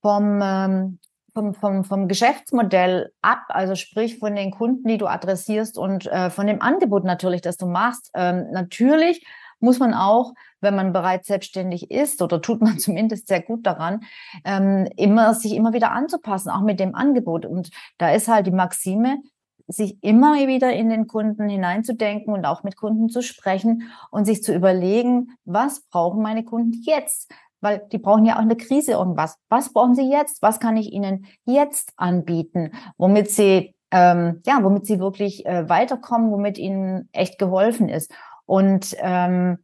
vom, 0.00 0.40
ähm, 0.42 0.98
vom, 1.34 1.54
vom, 1.54 1.84
vom 1.84 2.08
Geschäftsmodell 2.08 3.12
ab, 3.20 3.42
also 3.48 3.74
sprich 3.74 4.18
von 4.18 4.34
den 4.36 4.52
Kunden, 4.52 4.88
die 4.88 4.98
du 4.98 5.06
adressierst 5.06 5.76
und 5.76 6.06
äh, 6.06 6.30
von 6.30 6.46
dem 6.46 6.62
Angebot 6.62 7.04
natürlich, 7.04 7.42
das 7.42 7.56
du 7.56 7.66
machst. 7.66 8.10
Ähm, 8.14 8.50
natürlich 8.52 9.26
muss 9.58 9.78
man 9.78 9.94
auch, 9.94 10.34
wenn 10.60 10.76
man 10.76 10.92
bereits 10.92 11.26
selbstständig 11.26 11.90
ist, 11.90 12.22
oder 12.22 12.40
tut 12.40 12.60
man 12.60 12.78
zumindest 12.78 13.28
sehr 13.28 13.42
gut 13.42 13.66
daran, 13.66 14.04
ähm, 14.44 14.88
immer 14.96 15.34
sich 15.34 15.54
immer 15.54 15.72
wieder 15.72 15.90
anzupassen, 15.90 16.50
auch 16.50 16.62
mit 16.62 16.78
dem 16.78 16.94
Angebot. 16.94 17.44
Und 17.44 17.70
da 17.98 18.12
ist 18.12 18.28
halt 18.28 18.46
die 18.46 18.52
Maxime, 18.52 19.18
sich 19.66 20.02
immer 20.02 20.34
wieder 20.46 20.72
in 20.74 20.90
den 20.90 21.06
Kunden 21.06 21.48
hineinzudenken 21.48 22.34
und 22.34 22.44
auch 22.44 22.64
mit 22.64 22.76
Kunden 22.76 23.08
zu 23.08 23.22
sprechen 23.22 23.90
und 24.10 24.26
sich 24.26 24.42
zu 24.42 24.54
überlegen, 24.54 25.38
was 25.46 25.80
brauchen 25.88 26.22
meine 26.22 26.44
Kunden 26.44 26.82
jetzt? 26.82 27.32
Weil 27.64 27.82
die 27.90 27.98
brauchen 27.98 28.24
ja 28.24 28.36
auch 28.36 28.42
eine 28.42 28.56
Krise 28.56 28.92
irgendwas. 28.92 29.36
Was 29.48 29.72
brauchen 29.72 29.96
sie 29.96 30.08
jetzt? 30.08 30.42
Was 30.42 30.60
kann 30.60 30.76
ich 30.76 30.92
ihnen 30.92 31.26
jetzt 31.44 31.92
anbieten, 31.96 32.70
womit 32.96 33.30
sie 33.30 33.74
ähm, 33.94 34.42
ja, 34.44 34.58
womit 34.62 34.86
sie 34.86 34.98
wirklich 34.98 35.46
äh, 35.46 35.68
weiterkommen, 35.68 36.32
womit 36.32 36.58
ihnen 36.58 37.08
echt 37.12 37.38
geholfen 37.38 37.88
ist. 37.88 38.12
Und 38.44 38.96
ähm, 38.98 39.58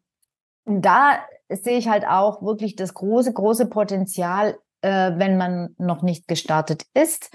da 0.65 1.19
sehe 1.49 1.79
ich 1.79 1.89
halt 1.89 2.07
auch 2.07 2.41
wirklich 2.41 2.77
das 2.77 2.95
große, 2.95 3.33
große 3.33 3.67
Potenzial, 3.67 4.57
äh, 4.83 5.13
wenn 5.17 5.37
man 5.37 5.75
noch 5.79 6.03
nicht 6.03 6.29
gestartet 6.29 6.85
ist, 6.95 7.33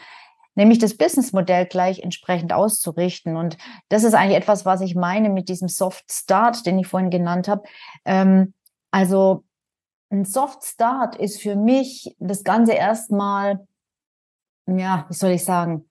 nämlich 0.56 0.80
das 0.80 0.95
Businessmodell 0.95 1.65
gleich 1.65 1.99
entsprechend 1.99 2.54
auszurichten. 2.54 3.36
Und 3.36 3.58
das 3.89 4.06
ist 4.06 4.13
eigentlich 4.13 4.38
etwas, 4.38 4.65
was 4.65 4.80
ich 4.80 4.95
meine 4.95 5.30
mit 5.30 5.49
diesem 5.49 5.67
Soft 5.67 6.10
Start, 6.10 6.65
den 6.65 6.80
ich 6.80 6.88
vorhin 6.88 7.10
genannt 7.10 7.49
habe. 7.49 7.63
Ähm, 8.06 8.54
also 8.91 9.43
ein 10.09 10.25
Soft 10.25 10.63
Start 10.63 11.15
ist 11.15 11.41
für 11.41 11.55
mich 11.55 12.15
das 12.19 12.43
Ganze 12.43 12.73
erstmal, 12.73 13.65
ja, 14.67 15.05
wie 15.09 15.13
soll 15.13 15.31
ich 15.31 15.43
sagen, 15.43 15.89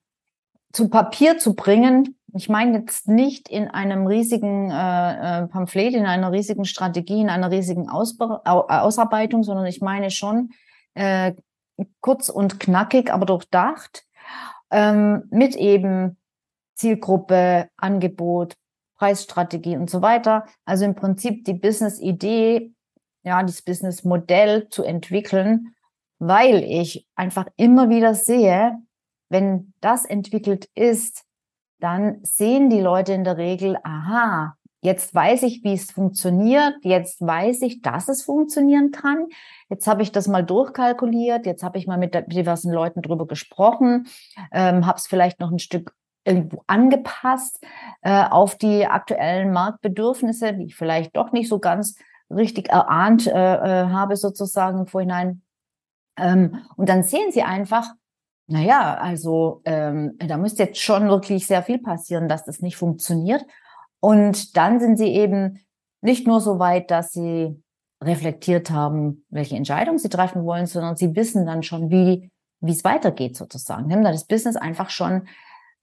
zu 0.72 0.88
Papier 0.88 1.38
zu 1.38 1.54
bringen. 1.54 2.18
Ich 2.32 2.48
meine 2.48 2.78
jetzt 2.78 3.08
nicht 3.08 3.48
in 3.48 3.68
einem 3.68 4.06
riesigen 4.06 4.70
äh, 4.70 5.44
äh 5.44 5.46
Pamphlet, 5.46 5.94
in 5.94 6.06
einer 6.06 6.32
riesigen 6.32 6.64
Strategie, 6.64 7.20
in 7.20 7.30
einer 7.30 7.50
riesigen 7.50 7.88
Ausbe 7.88 8.44
Ausarbeitung, 8.44 9.44
sondern 9.44 9.66
ich 9.66 9.80
meine 9.80 10.10
schon 10.10 10.50
äh, 10.94 11.34
kurz 12.00 12.28
und 12.28 12.58
knackig, 12.60 13.12
aber 13.12 13.26
durchdacht, 13.26 14.04
ähm, 14.70 15.24
mit 15.30 15.54
eben 15.56 16.16
Zielgruppe, 16.74 17.68
Angebot, 17.76 18.54
Preisstrategie 18.96 19.76
und 19.76 19.90
so 19.90 20.02
weiter. 20.02 20.46
Also 20.64 20.84
im 20.84 20.94
Prinzip 20.94 21.44
die 21.44 21.54
Business-Idee 21.54 22.73
ja, 23.24 23.42
dieses 23.42 23.62
Business-Modell 23.62 24.68
zu 24.68 24.84
entwickeln, 24.84 25.74
weil 26.18 26.62
ich 26.62 27.06
einfach 27.14 27.46
immer 27.56 27.88
wieder 27.88 28.14
sehe, 28.14 28.78
wenn 29.28 29.72
das 29.80 30.04
entwickelt 30.04 30.68
ist, 30.74 31.24
dann 31.80 32.20
sehen 32.22 32.70
die 32.70 32.80
Leute 32.80 33.12
in 33.12 33.24
der 33.24 33.36
Regel, 33.36 33.76
aha, 33.82 34.56
jetzt 34.80 35.14
weiß 35.14 35.42
ich, 35.44 35.64
wie 35.64 35.72
es 35.72 35.90
funktioniert, 35.90 36.74
jetzt 36.82 37.20
weiß 37.20 37.62
ich, 37.62 37.80
dass 37.80 38.08
es 38.08 38.22
funktionieren 38.22 38.90
kann, 38.90 39.26
jetzt 39.70 39.86
habe 39.86 40.02
ich 40.02 40.12
das 40.12 40.28
mal 40.28 40.44
durchkalkuliert, 40.44 41.46
jetzt 41.46 41.62
habe 41.62 41.78
ich 41.78 41.86
mal 41.86 41.98
mit 41.98 42.14
diversen 42.28 42.72
Leuten 42.72 43.02
drüber 43.02 43.26
gesprochen, 43.26 44.06
ähm, 44.52 44.86
habe 44.86 44.98
es 44.98 45.06
vielleicht 45.06 45.40
noch 45.40 45.50
ein 45.50 45.58
Stück 45.58 45.94
irgendwo 46.24 46.62
angepasst 46.66 47.64
äh, 48.02 48.24
auf 48.24 48.56
die 48.56 48.86
aktuellen 48.86 49.52
Marktbedürfnisse, 49.52 50.52
die 50.52 50.66
ich 50.66 50.76
vielleicht 50.76 51.16
doch 51.16 51.32
nicht 51.32 51.48
so 51.48 51.58
ganz 51.58 51.96
richtig 52.30 52.70
erahnt 52.70 53.26
äh, 53.26 53.30
äh, 53.32 53.88
habe, 53.88 54.16
sozusagen 54.16 54.80
im 54.80 54.86
Vorhinein. 54.86 55.42
Ähm, 56.18 56.64
und 56.76 56.88
dann 56.88 57.02
sehen 57.02 57.32
sie 57.32 57.42
einfach, 57.42 57.88
naja, 58.46 58.94
also 58.94 59.62
ähm, 59.64 60.16
da 60.18 60.36
müsste 60.36 60.64
jetzt 60.64 60.80
schon 60.80 61.08
wirklich 61.08 61.46
sehr 61.46 61.62
viel 61.62 61.78
passieren, 61.78 62.28
dass 62.28 62.44
das 62.44 62.60
nicht 62.60 62.76
funktioniert. 62.76 63.44
Und 64.00 64.56
dann 64.56 64.80
sind 64.80 64.96
sie 64.96 65.08
eben 65.08 65.60
nicht 66.02 66.26
nur 66.26 66.40
so 66.40 66.58
weit, 66.58 66.90
dass 66.90 67.12
sie 67.12 67.62
reflektiert 68.02 68.70
haben, 68.70 69.24
welche 69.30 69.56
Entscheidung 69.56 69.98
sie 69.98 70.10
treffen 70.10 70.44
wollen, 70.44 70.66
sondern 70.66 70.96
sie 70.96 71.16
wissen 71.16 71.46
dann 71.46 71.62
schon, 71.62 71.90
wie 71.90 72.30
wie 72.64 72.72
es 72.72 72.84
weitergeht 72.84 73.36
sozusagen. 73.36 73.88
Sie 73.88 73.94
haben 73.94 74.04
da 74.04 74.12
das 74.12 74.26
Business 74.26 74.56
einfach 74.56 74.90
schon 74.90 75.28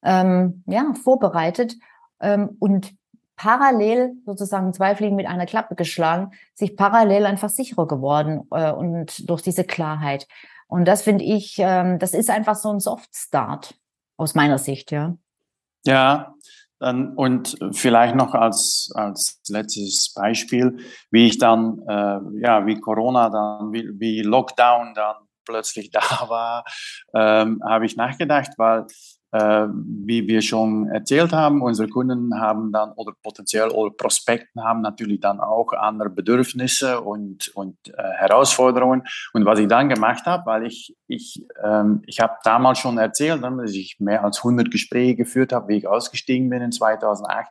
ähm, 0.04 0.64
ja 0.66 0.94
vorbereitet 1.04 1.76
ähm, 2.20 2.56
und 2.60 2.94
parallel 3.42 4.14
sozusagen 4.24 4.72
zwei 4.72 4.96
Fliegen 4.96 5.16
mit 5.16 5.26
einer 5.26 5.48
Klappe 5.48 5.74
geschlagen, 5.74 6.32
sich 6.54 6.78
parallel 6.78 7.26
einfach 7.26 7.50
sicherer 7.50 7.88
geworden 7.88 8.48
äh, 8.52 8.72
und 8.72 9.28
durch 9.28 9.42
diese 9.42 9.64
Klarheit. 9.64 10.28
Und 10.68 10.88
das 10.88 11.02
finde 11.02 11.24
ich, 11.24 11.56
ähm, 11.58 11.98
das 11.98 12.14
ist 12.14 12.30
einfach 12.30 12.54
so 12.56 12.72
ein 12.72 12.80
Soft 12.80 13.10
Start 13.16 13.74
aus 14.16 14.36
meiner 14.36 14.60
Sicht, 14.60 14.92
ja. 14.92 15.18
Ja, 15.84 16.36
dann, 16.78 17.16
und 17.16 17.58
vielleicht 17.72 18.16
noch 18.16 18.36
als, 18.36 18.92
als 18.94 19.42
letztes 19.50 20.14
Beispiel, 20.14 20.78
wie 21.10 21.26
ich 21.26 21.40
dann, 21.40 21.80
äh, 21.88 22.20
ja, 22.44 22.68
wie 22.68 22.80
Corona 22.80 23.32
dann, 23.32 23.74
wie, 23.74 23.90
wie 24.00 24.22
Lockdown 24.22 24.94
dann 24.94 25.16
plötzlich 25.46 25.90
da 25.92 26.02
war, 26.28 26.64
ähm, 27.16 27.60
habe 27.68 27.88
ich 27.88 27.96
nachgedacht, 27.96 28.52
weil 28.58 28.86
wie 29.34 30.28
wir 30.28 30.42
schon 30.42 30.88
erzählt 30.88 31.32
haben, 31.32 31.62
unsere 31.62 31.88
Kunden 31.88 32.40
haben 32.40 32.72
dann 32.72 32.92
oder 32.94 33.14
potenziell 33.24 33.70
oder 33.70 33.94
Prospekten 33.96 34.64
haben 34.64 34.82
natürlich 34.82 35.22
dann 35.22 35.40
auch 35.40 35.72
andere 35.74 36.10
Bedürfnisse 36.10 37.02
und, 37.02 37.48
und 37.56 37.78
äh, 37.88 38.04
Herausforderungen. 38.18 39.04
Und 39.34 39.46
was 39.46 39.60
ich 39.60 39.68
dann 39.68 39.90
gemacht 39.90 40.26
habe, 40.26 40.46
weil 40.46 40.66
ich, 40.66 40.96
ich, 41.08 41.46
ähm, 41.64 42.02
ich 42.06 42.20
habe 42.20 42.34
damals 42.44 42.80
schon 42.80 42.98
erzählt, 42.98 43.42
dass 43.42 43.72
ich 43.72 44.00
mehr 44.00 44.24
als 44.24 44.40
100 44.40 44.70
Gespräche 44.70 45.16
geführt 45.16 45.54
habe, 45.54 45.70
wie 45.70 45.78
ich 45.78 45.88
ausgestiegen 45.88 46.50
bin 46.50 46.62
in 46.62 46.72
2008 46.72 47.48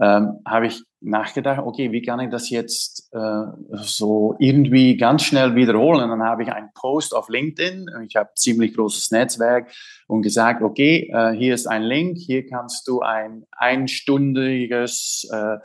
ähm, 0.00 0.40
habe 0.46 0.66
ich 0.66 0.82
nachgedacht, 1.00 1.60
okay, 1.60 1.92
wie 1.92 2.02
kann 2.02 2.20
ich 2.20 2.30
das 2.30 2.50
jetzt 2.50 3.08
äh, 3.12 3.44
so 3.72 4.34
irgendwie 4.38 4.96
ganz 4.96 5.22
schnell 5.22 5.54
wiederholen? 5.54 6.10
Und 6.10 6.18
dann 6.18 6.28
habe 6.28 6.42
ich 6.42 6.52
einen 6.52 6.72
Post 6.74 7.14
auf 7.14 7.28
LinkedIn, 7.28 7.86
ich 8.06 8.16
habe 8.16 8.30
ziemlich 8.34 8.74
großes 8.74 9.10
Netzwerk 9.10 9.70
und 10.08 10.22
gesagt, 10.22 10.62
okay, 10.62 11.10
äh, 11.12 11.32
hier 11.32 11.54
ist 11.54 11.66
ein 11.66 11.82
Link, 11.82 12.18
hier 12.18 12.46
kannst 12.46 12.86
du 12.88 13.00
ein 13.00 13.44
einstündiges 13.52 15.28
äh, 15.32 15.56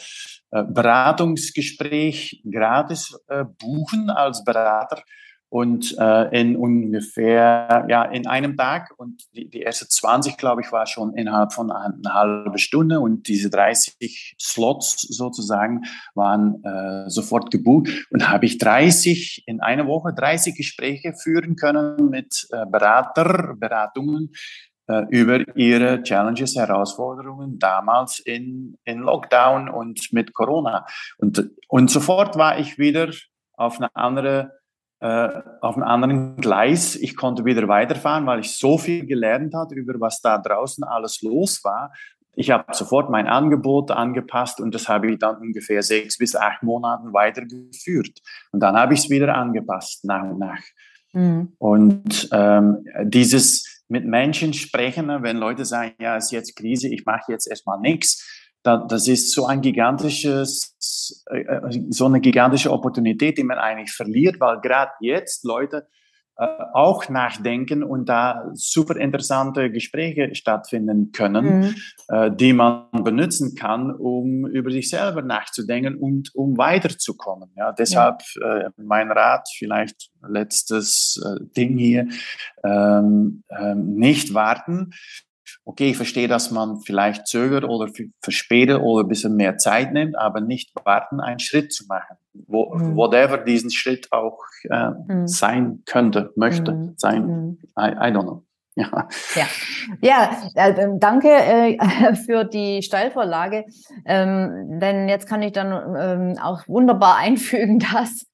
äh 0.52 0.64
Beratungsgespräch 0.64 2.44
gratis 2.50 3.18
äh, 3.28 3.46
buchen 3.60 4.10
als 4.10 4.44
Berater 4.44 5.02
und 5.54 5.96
äh, 6.00 6.42
in 6.42 6.56
ungefähr 6.56 7.86
ja 7.88 8.06
in 8.06 8.26
einem 8.26 8.58
Tag 8.58 8.92
und 8.98 9.22
die, 9.36 9.48
die 9.48 9.62
erste 9.62 9.88
20 9.88 10.36
glaube 10.36 10.62
ich 10.62 10.72
war 10.72 10.88
schon 10.88 11.16
innerhalb 11.16 11.54
von 11.54 11.70
einer 11.70 12.12
halben 12.12 12.58
Stunde 12.58 13.00
und 13.00 13.28
diese 13.28 13.52
30 13.52 14.36
Slots 14.42 15.02
sozusagen 15.02 15.82
waren 16.16 16.64
äh, 16.64 17.08
sofort 17.08 17.52
gebucht 17.52 17.88
und 18.10 18.30
habe 18.30 18.48
ich 18.48 18.58
30 18.58 19.44
in 19.46 19.62
einer 19.62 19.86
Woche 19.86 20.12
30 20.16 20.56
Gespräche 20.58 21.14
führen 21.14 21.56
können 21.56 22.10
mit 22.10 22.48
äh, 22.50 22.66
Berater 22.66 23.54
Beratungen 23.56 24.32
äh, 24.88 25.06
über 25.12 25.56
ihre 25.56 26.02
Challenges 26.02 26.56
Herausforderungen 26.56 27.60
damals 27.60 28.18
in 28.18 28.76
in 28.86 29.02
Lockdown 29.02 29.70
und 29.70 30.12
mit 30.14 30.34
Corona. 30.34 30.88
Und 31.20 31.52
und 31.68 31.92
sofort 31.92 32.40
war 32.40 32.58
ich 32.58 32.80
wieder 32.80 33.12
auf 33.56 33.78
eine 33.78 33.96
andere 33.96 34.63
auf 35.04 35.76
einem 35.76 35.84
anderen 35.84 36.38
Gleis. 36.38 36.96
Ich 36.96 37.18
konnte 37.18 37.44
wieder 37.46 37.68
weiterfahren, 37.68 38.26
weil 38.26 38.40
ich 38.40 38.58
so 38.58 38.78
viel 38.78 39.06
gelernt 39.06 39.54
hatte 39.54 39.76
über 39.76 40.00
was 40.00 40.22
da 40.22 40.38
draußen 40.38 40.84
alles 40.84 41.22
los 41.22 41.64
war. 41.64 41.92
Ich 42.36 42.50
habe 42.50 42.74
sofort 42.74 43.10
mein 43.10 43.28
Angebot 43.28 43.92
angepasst 43.92 44.60
und 44.60 44.74
das 44.74 44.90
habe 44.90 45.12
ich 45.12 45.20
dann 45.20 45.38
ungefähr 45.38 45.84
sechs 45.84 46.18
bis 46.18 46.36
acht 46.36 46.64
Monaten 46.64 47.14
weitergeführt. 47.14 48.20
Und 48.52 48.62
dann 48.62 48.76
habe 48.76 48.94
ich 48.94 49.02
es 49.02 49.10
wieder 49.10 49.36
angepasst 49.36 50.06
nach 50.06 50.24
und 50.24 50.40
nach. 50.40 50.62
Mhm. 51.12 51.54
Und 51.60 52.30
ähm, 52.32 52.86
dieses 53.04 53.84
mit 53.88 54.06
Menschen 54.06 54.54
sprechen, 54.54 55.10
wenn 55.22 55.38
Leute 55.38 55.66
sagen, 55.66 55.94
ja, 56.00 56.18
es 56.18 56.26
ist 56.26 56.32
jetzt 56.32 56.56
Krise, 56.56 56.88
ich 56.88 57.06
mache 57.06 57.32
jetzt 57.32 57.48
erstmal 57.48 57.80
nichts, 57.80 58.43
das 58.64 59.08
ist 59.08 59.34
so 59.34 59.46
ein 59.46 59.62
gigantisches, 59.62 61.24
äh, 61.30 61.42
äh, 61.42 61.84
so 61.90 62.06
eine 62.06 62.22
gigantische 62.22 62.72
Opportunität, 62.72 63.38
die 63.38 63.44
man 63.44 63.58
eigentlich 63.58 63.92
verliert, 63.92 64.40
weil 64.40 64.62
gerade 64.62 64.92
jetzt 65.02 65.44
Leute 65.44 65.88
äh, 66.38 66.48
auch 66.74 67.10
nachdenken 67.10 67.84
und 67.84 68.08
da 68.08 68.50
super 68.54 68.96
interessante 68.96 69.70
Gespräche 69.70 70.34
stattfinden 70.34 71.12
können, 71.12 71.76
mhm. 72.10 72.38
die 72.38 72.54
man 72.54 72.88
benutzen 73.04 73.54
kann, 73.54 73.92
um 73.92 74.48
über 74.48 74.72
sich 74.72 74.90
selber 74.90 75.22
nachzudenken 75.22 75.96
und 75.96 76.34
um 76.34 76.58
weiterzukommen. 76.58 77.52
Ja, 77.56 77.72
deshalb 77.72 78.24
ja. 78.42 78.72
mein 78.78 79.12
Rat, 79.12 79.48
vielleicht 79.56 80.10
letztes 80.28 81.22
Ding 81.56 81.78
hier, 81.78 82.08
ähm, 82.64 83.44
ähm, 83.50 83.96
nicht 83.96 84.34
warten, 84.34 84.92
okay, 85.66 85.92
ich 85.92 85.98
verstehe, 85.98 86.28
dass 86.28 86.52
man 86.52 86.82
vielleicht 86.82 87.28
zögert 87.28 87.64
oder 87.64 87.92
verspätet 88.22 88.80
oder 88.82 89.04
ein 89.04 89.10
bisschen 89.10 89.36
mehr 89.36 89.58
Zeit 89.58 89.94
nimmt, 89.94 90.18
aber 90.18 90.42
nicht 90.42 90.72
warten, 90.84 91.20
einen 91.20 91.40
Schritt 91.40 91.74
zu 91.74 91.86
machen. 91.88 92.18
Wo, 92.34 92.74
mhm. 92.74 92.96
Whatever 92.96 93.38
diesen 93.38 93.72
Schritt 93.72 94.12
auch 94.12 94.40
äh, 94.70 94.90
mhm. 95.08 95.28
sein 95.28 95.84
könnte, 95.86 96.32
möchte 96.36 96.72
mhm. 96.72 96.94
sein. 96.98 97.26
Mhm. 97.26 97.58
I, 97.78 97.92
I 97.92 98.12
don't 98.12 98.24
know. 98.24 98.44
Ja, 98.76 98.90
ja, 100.02 100.32
ja 100.56 100.68
äh, 100.68 100.90
danke 100.98 101.30
äh, 101.30 102.16
für 102.26 102.44
die 102.44 102.82
Steilvorlage. 102.82 103.66
Ähm, 104.06 104.80
denn 104.80 105.08
jetzt 105.08 105.28
kann 105.28 105.44
ich 105.44 105.52
dann 105.52 105.96
ähm, 105.96 106.40
auch 106.42 106.68
wunderbar 106.68 107.18
einfügen, 107.20 107.78
dass 107.80 108.26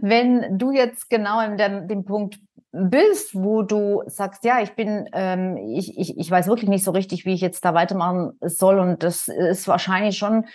wenn 0.00 0.58
du 0.58 0.70
jetzt 0.70 1.10
genau 1.10 1.40
in 1.40 1.56
dem, 1.56 1.88
dem 1.88 2.04
Punkt 2.04 2.38
bist, 2.72 3.34
wo 3.34 3.62
du 3.62 4.02
sagst, 4.06 4.44
ja, 4.44 4.60
ich 4.60 4.74
bin, 4.74 5.08
ähm, 5.12 5.56
ich, 5.56 5.98
ich, 5.98 6.16
ich 6.18 6.30
weiß 6.30 6.46
wirklich 6.46 6.70
nicht 6.70 6.84
so 6.84 6.92
richtig, 6.92 7.24
wie 7.24 7.34
ich 7.34 7.40
jetzt 7.40 7.64
da 7.64 7.74
weitermachen 7.74 8.32
soll. 8.40 8.78
Und 8.78 9.02
das 9.02 9.28
ist 9.28 9.66
wahrscheinlich 9.66 10.18
schon 10.18 10.46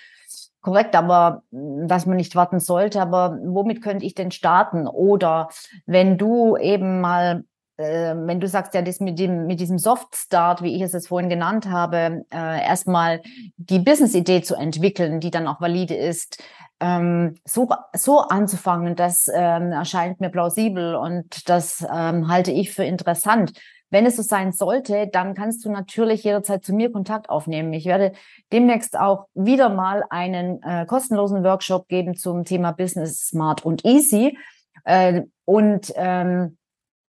korrekt, 0.62 0.96
aber 0.96 1.44
mm, 1.52 1.88
dass 1.88 2.06
man 2.06 2.18
nicht 2.18 2.36
warten 2.36 2.60
sollte. 2.60 3.02
Aber 3.02 3.38
womit 3.44 3.82
könnte 3.82 4.06
ich 4.06 4.16
denn 4.16 4.32
starten? 4.32 4.88
Oder 4.88 5.50
wenn 5.86 6.18
du 6.18 6.58
eben 6.58 7.02
mal 7.02 7.44
äh, 7.78 8.16
wenn 8.16 8.40
du 8.40 8.48
sagst, 8.48 8.74
ja, 8.74 8.82
das 8.82 9.00
mit 9.00 9.20
dem, 9.20 9.48
mit 9.48 9.60
diesem 9.60 9.78
Soft 9.78 10.16
Start, 10.16 10.62
wie 10.62 10.76
ich 10.76 10.82
es 10.82 10.94
jetzt 10.94 11.10
vorhin 11.10 11.30
genannt 11.30 11.70
habe, 11.70 12.26
äh, 12.34 12.66
erstmal 12.66 13.22
die 13.58 13.80
Business-Idee 13.80 14.44
zu 14.44 14.56
entwickeln, 14.56 15.20
die 15.20 15.32
dann 15.32 15.48
auch 15.48 15.60
valide 15.60 15.96
ist, 15.96 16.42
ähm, 16.80 17.36
so, 17.46 17.70
so 17.94 18.20
anzufangen, 18.20 18.96
das 18.96 19.30
ähm, 19.34 19.72
erscheint 19.72 20.20
mir 20.20 20.30
plausibel 20.30 20.96
und 20.96 21.50
das 21.50 21.86
ähm, 21.92 22.28
halte 22.28 22.52
ich 22.52 22.72
für 22.72 22.84
interessant. 22.84 23.54
Wenn 23.90 24.06
es 24.06 24.18
so 24.18 24.24
sein 24.24 24.52
sollte, 24.52 25.08
dann 25.08 25.36
kannst 25.36 25.64
du 25.64 25.72
natürlich 25.72 26.24
jederzeit 26.24 26.66
zu 26.66 26.74
mir 26.74 26.92
Kontakt 26.92 27.30
aufnehmen. 27.30 27.72
Ich 27.72 27.86
werde 27.86 28.14
demnächst 28.52 28.98
auch 29.00 29.28
wieder 29.36 29.70
mal 29.70 30.04
einen 30.10 30.62
äh, 30.64 30.86
kostenlosen 30.86 31.44
Workshop 31.44 31.88
geben 31.88 32.16
zum 32.16 32.44
Thema 32.44 32.72
Business 32.72 33.28
Smart 33.28 33.64
und 33.64 33.86
Easy. 33.86 34.38
Äh, 34.84 35.22
und 35.46 35.94
ähm, 35.96 36.58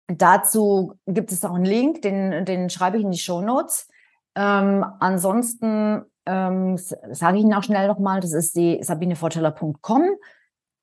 dazu 0.08 0.93
gibt 1.06 1.32
es 1.32 1.43
auch 1.43 1.56
einen 1.56 1.65
Link, 1.65 2.02
den, 2.02 2.45
den 2.45 2.69
schreibe 2.69 2.98
ich 2.98 3.04
in 3.04 3.12
die 3.12 3.17
Show 3.17 3.41
Notes. 3.41 3.89
Ähm, 4.36 4.86
ansonsten 5.00 6.06
ähm, 6.30 6.78
sage 6.78 7.38
ich 7.38 7.44
Ihnen 7.44 7.54
auch 7.54 7.63
schnell 7.63 7.88
nochmal, 7.88 8.20
das 8.20 8.34
ist 8.34 8.56
die 8.56 8.84
sabinevorteller.com 8.84 10.04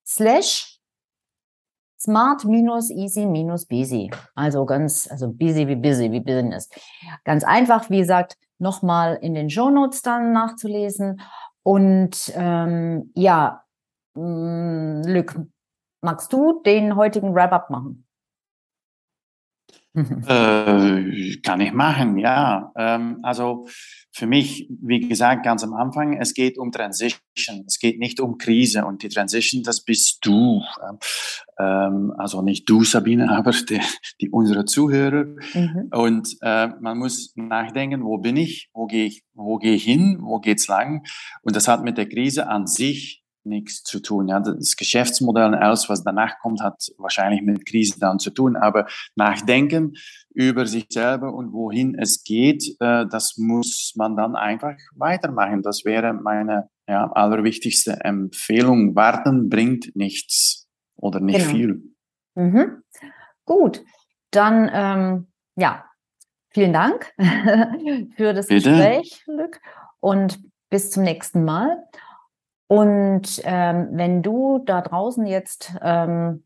slash 0.04 0.80
smart-easy-busy. 2.00 4.10
Also 4.34 4.66
ganz, 4.66 5.08
also 5.10 5.28
busy 5.28 5.68
wie 5.68 5.76
busy, 5.76 6.10
wie 6.12 6.20
business. 6.20 6.68
Ganz 7.24 7.44
einfach, 7.44 7.88
wie 7.90 7.98
gesagt, 7.98 8.36
nochmal 8.58 9.18
in 9.20 9.34
den 9.34 9.50
Show 9.50 9.68
Notes 9.70 10.00
dann 10.02 10.32
nachzulesen. 10.32 11.20
Und 11.62 12.32
ähm, 12.34 13.12
ja, 13.14 13.62
mm, 14.14 15.02
Lück, 15.04 15.38
magst 16.00 16.32
du 16.32 16.62
den 16.64 16.96
heutigen 16.96 17.34
Wrap-up 17.34 17.68
machen? 17.70 18.05
Äh, 19.96 21.36
kann 21.42 21.60
ich 21.60 21.72
machen, 21.72 22.18
ja. 22.18 22.72
Ähm, 22.76 23.18
also 23.22 23.66
für 24.12 24.26
mich, 24.26 24.68
wie 24.80 25.00
gesagt, 25.00 25.44
ganz 25.44 25.62
am 25.62 25.74
Anfang, 25.74 26.16
es 26.18 26.32
geht 26.32 26.58
um 26.58 26.72
Transition. 26.72 27.64
Es 27.66 27.78
geht 27.78 27.98
nicht 27.98 28.20
um 28.20 28.38
Krise. 28.38 28.86
Und 28.86 29.02
die 29.02 29.08
Transition, 29.08 29.62
das 29.62 29.84
bist 29.84 30.24
du. 30.24 30.62
Ähm, 31.58 32.12
also 32.16 32.42
nicht 32.42 32.68
du, 32.68 32.82
Sabine, 32.82 33.30
aber 33.36 33.50
die, 33.50 33.80
die 34.20 34.30
unsere 34.30 34.64
Zuhörer. 34.64 35.24
Mhm. 35.54 35.90
Und 35.92 36.36
äh, 36.40 36.68
man 36.80 36.98
muss 36.98 37.32
nachdenken, 37.36 38.04
wo 38.04 38.18
bin 38.18 38.36
ich? 38.36 38.70
Wo 38.72 38.86
gehe 38.86 39.06
ich? 39.06 39.22
Wo 39.34 39.58
gehe 39.58 39.74
ich 39.74 39.84
hin? 39.84 40.18
Wo 40.22 40.40
geht's 40.40 40.68
lang? 40.68 41.04
Und 41.42 41.56
das 41.56 41.68
hat 41.68 41.84
mit 41.84 41.98
der 41.98 42.08
Krise 42.08 42.48
an 42.48 42.66
sich 42.66 43.22
nichts 43.46 43.82
zu 43.82 44.00
tun. 44.00 44.28
Ja, 44.28 44.40
das 44.40 44.76
Geschäftsmodell 44.76 45.46
und 45.46 45.54
alles, 45.54 45.88
was 45.88 46.04
danach 46.04 46.38
kommt, 46.40 46.60
hat 46.60 46.92
wahrscheinlich 46.98 47.42
mit 47.42 47.64
Krise 47.66 47.98
dann 47.98 48.18
zu 48.18 48.30
tun. 48.30 48.56
Aber 48.56 48.86
nachdenken 49.14 49.94
über 50.34 50.66
sich 50.66 50.86
selber 50.90 51.32
und 51.32 51.52
wohin 51.52 51.96
es 51.98 52.22
geht, 52.24 52.76
äh, 52.80 53.06
das 53.06 53.36
muss 53.38 53.94
man 53.96 54.16
dann 54.16 54.36
einfach 54.36 54.76
weitermachen. 54.94 55.62
Das 55.62 55.84
wäre 55.84 56.12
meine 56.12 56.68
ja, 56.88 57.10
allerwichtigste 57.12 57.98
Empfehlung. 58.04 58.94
Warten 58.94 59.48
bringt 59.48 59.96
nichts 59.96 60.68
oder 60.96 61.20
nicht 61.20 61.38
genau. 61.38 61.50
viel. 61.50 61.82
Mhm. 62.34 62.82
Gut, 63.44 63.84
dann 64.30 64.70
ähm, 64.72 65.26
ja, 65.56 65.84
vielen 66.50 66.72
Dank 66.72 67.12
für 68.16 68.34
das 68.34 68.48
Bitte? 68.48 68.70
Gespräch, 68.70 69.22
Lück, 69.26 69.60
und 70.00 70.38
bis 70.70 70.90
zum 70.90 71.04
nächsten 71.04 71.44
Mal. 71.44 71.84
Und 72.68 73.40
ähm, 73.44 73.88
wenn 73.92 74.22
du 74.22 74.60
da 74.64 74.80
draußen 74.80 75.26
jetzt 75.26 75.74
ähm, 75.82 76.44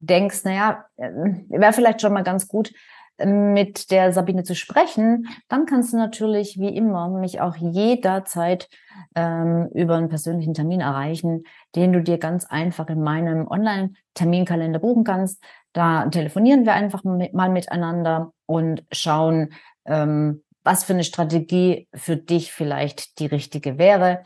denkst, 0.00 0.44
naja, 0.44 0.84
äh, 0.96 1.10
wäre 1.48 1.72
vielleicht 1.72 2.00
schon 2.00 2.12
mal 2.12 2.24
ganz 2.24 2.48
gut, 2.48 2.72
mit 3.24 3.90
der 3.90 4.12
Sabine 4.12 4.42
zu 4.42 4.54
sprechen, 4.54 5.28
dann 5.48 5.66
kannst 5.66 5.92
du 5.92 5.96
natürlich 5.96 6.58
wie 6.58 6.74
immer 6.74 7.08
mich 7.08 7.40
auch 7.40 7.56
jederzeit 7.56 8.68
ähm, 9.14 9.68
über 9.74 9.96
einen 9.96 10.08
persönlichen 10.08 10.54
Termin 10.54 10.80
erreichen, 10.80 11.44
den 11.74 11.92
du 11.92 12.02
dir 12.02 12.18
ganz 12.18 12.46
einfach 12.46 12.88
in 12.88 13.02
meinem 13.02 13.46
Online-Terminkalender 13.46 14.78
buchen 14.78 15.04
kannst. 15.04 15.42
Da 15.72 16.06
telefonieren 16.06 16.64
wir 16.64 16.74
einfach 16.74 17.04
mal 17.04 17.48
miteinander 17.50 18.32
und 18.46 18.84
schauen, 18.90 19.52
ähm, 19.84 20.42
was 20.64 20.84
für 20.84 20.92
eine 20.92 21.04
Strategie 21.04 21.88
für 21.94 22.16
dich 22.16 22.52
vielleicht 22.52 23.18
die 23.18 23.26
richtige 23.26 23.78
wäre. 23.78 24.22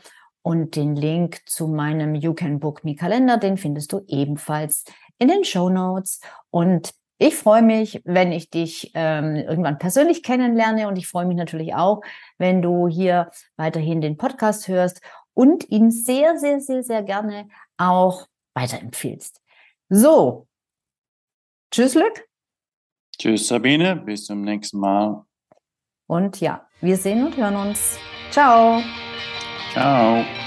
Und 0.47 0.77
den 0.77 0.95
Link 0.95 1.41
zu 1.45 1.67
meinem 1.67 2.15
You 2.15 2.33
Can 2.33 2.61
Book 2.61 2.85
Me 2.85 2.95
Kalender, 2.95 3.35
den 3.35 3.57
findest 3.57 3.91
du 3.91 4.05
ebenfalls 4.07 4.85
in 5.17 5.27
den 5.27 5.43
Show 5.43 5.67
Notes. 5.67 6.21
Und 6.51 6.93
ich 7.17 7.35
freue 7.35 7.61
mich, 7.61 8.01
wenn 8.05 8.31
ich 8.31 8.49
dich 8.49 8.91
ähm, 8.93 9.35
irgendwann 9.35 9.77
persönlich 9.77 10.23
kennenlerne 10.23 10.87
und 10.87 10.95
ich 10.95 11.05
freue 11.05 11.25
mich 11.25 11.35
natürlich 11.35 11.75
auch, 11.75 11.99
wenn 12.37 12.61
du 12.61 12.87
hier 12.87 13.29
weiterhin 13.57 13.99
den 13.99 14.15
Podcast 14.15 14.69
hörst 14.69 15.01
und 15.33 15.69
ihn 15.69 15.91
sehr, 15.91 16.37
sehr, 16.37 16.61
sehr, 16.61 16.81
sehr 16.81 17.03
gerne 17.03 17.49
auch 17.75 18.25
weiterempfiehlst. 18.53 19.41
So. 19.89 20.47
Tschüss, 21.71 21.93
Lück. 21.93 22.25
Tschüss, 23.19 23.49
Sabine. 23.49 23.97
Bis 23.97 24.23
zum 24.23 24.43
nächsten 24.43 24.79
Mal. 24.79 25.25
Und 26.07 26.39
ja, 26.39 26.65
wir 26.79 26.95
sehen 26.95 27.25
und 27.25 27.35
hören 27.35 27.57
uns. 27.57 27.99
Ciao. 28.31 28.81
Ciao. 29.77 30.46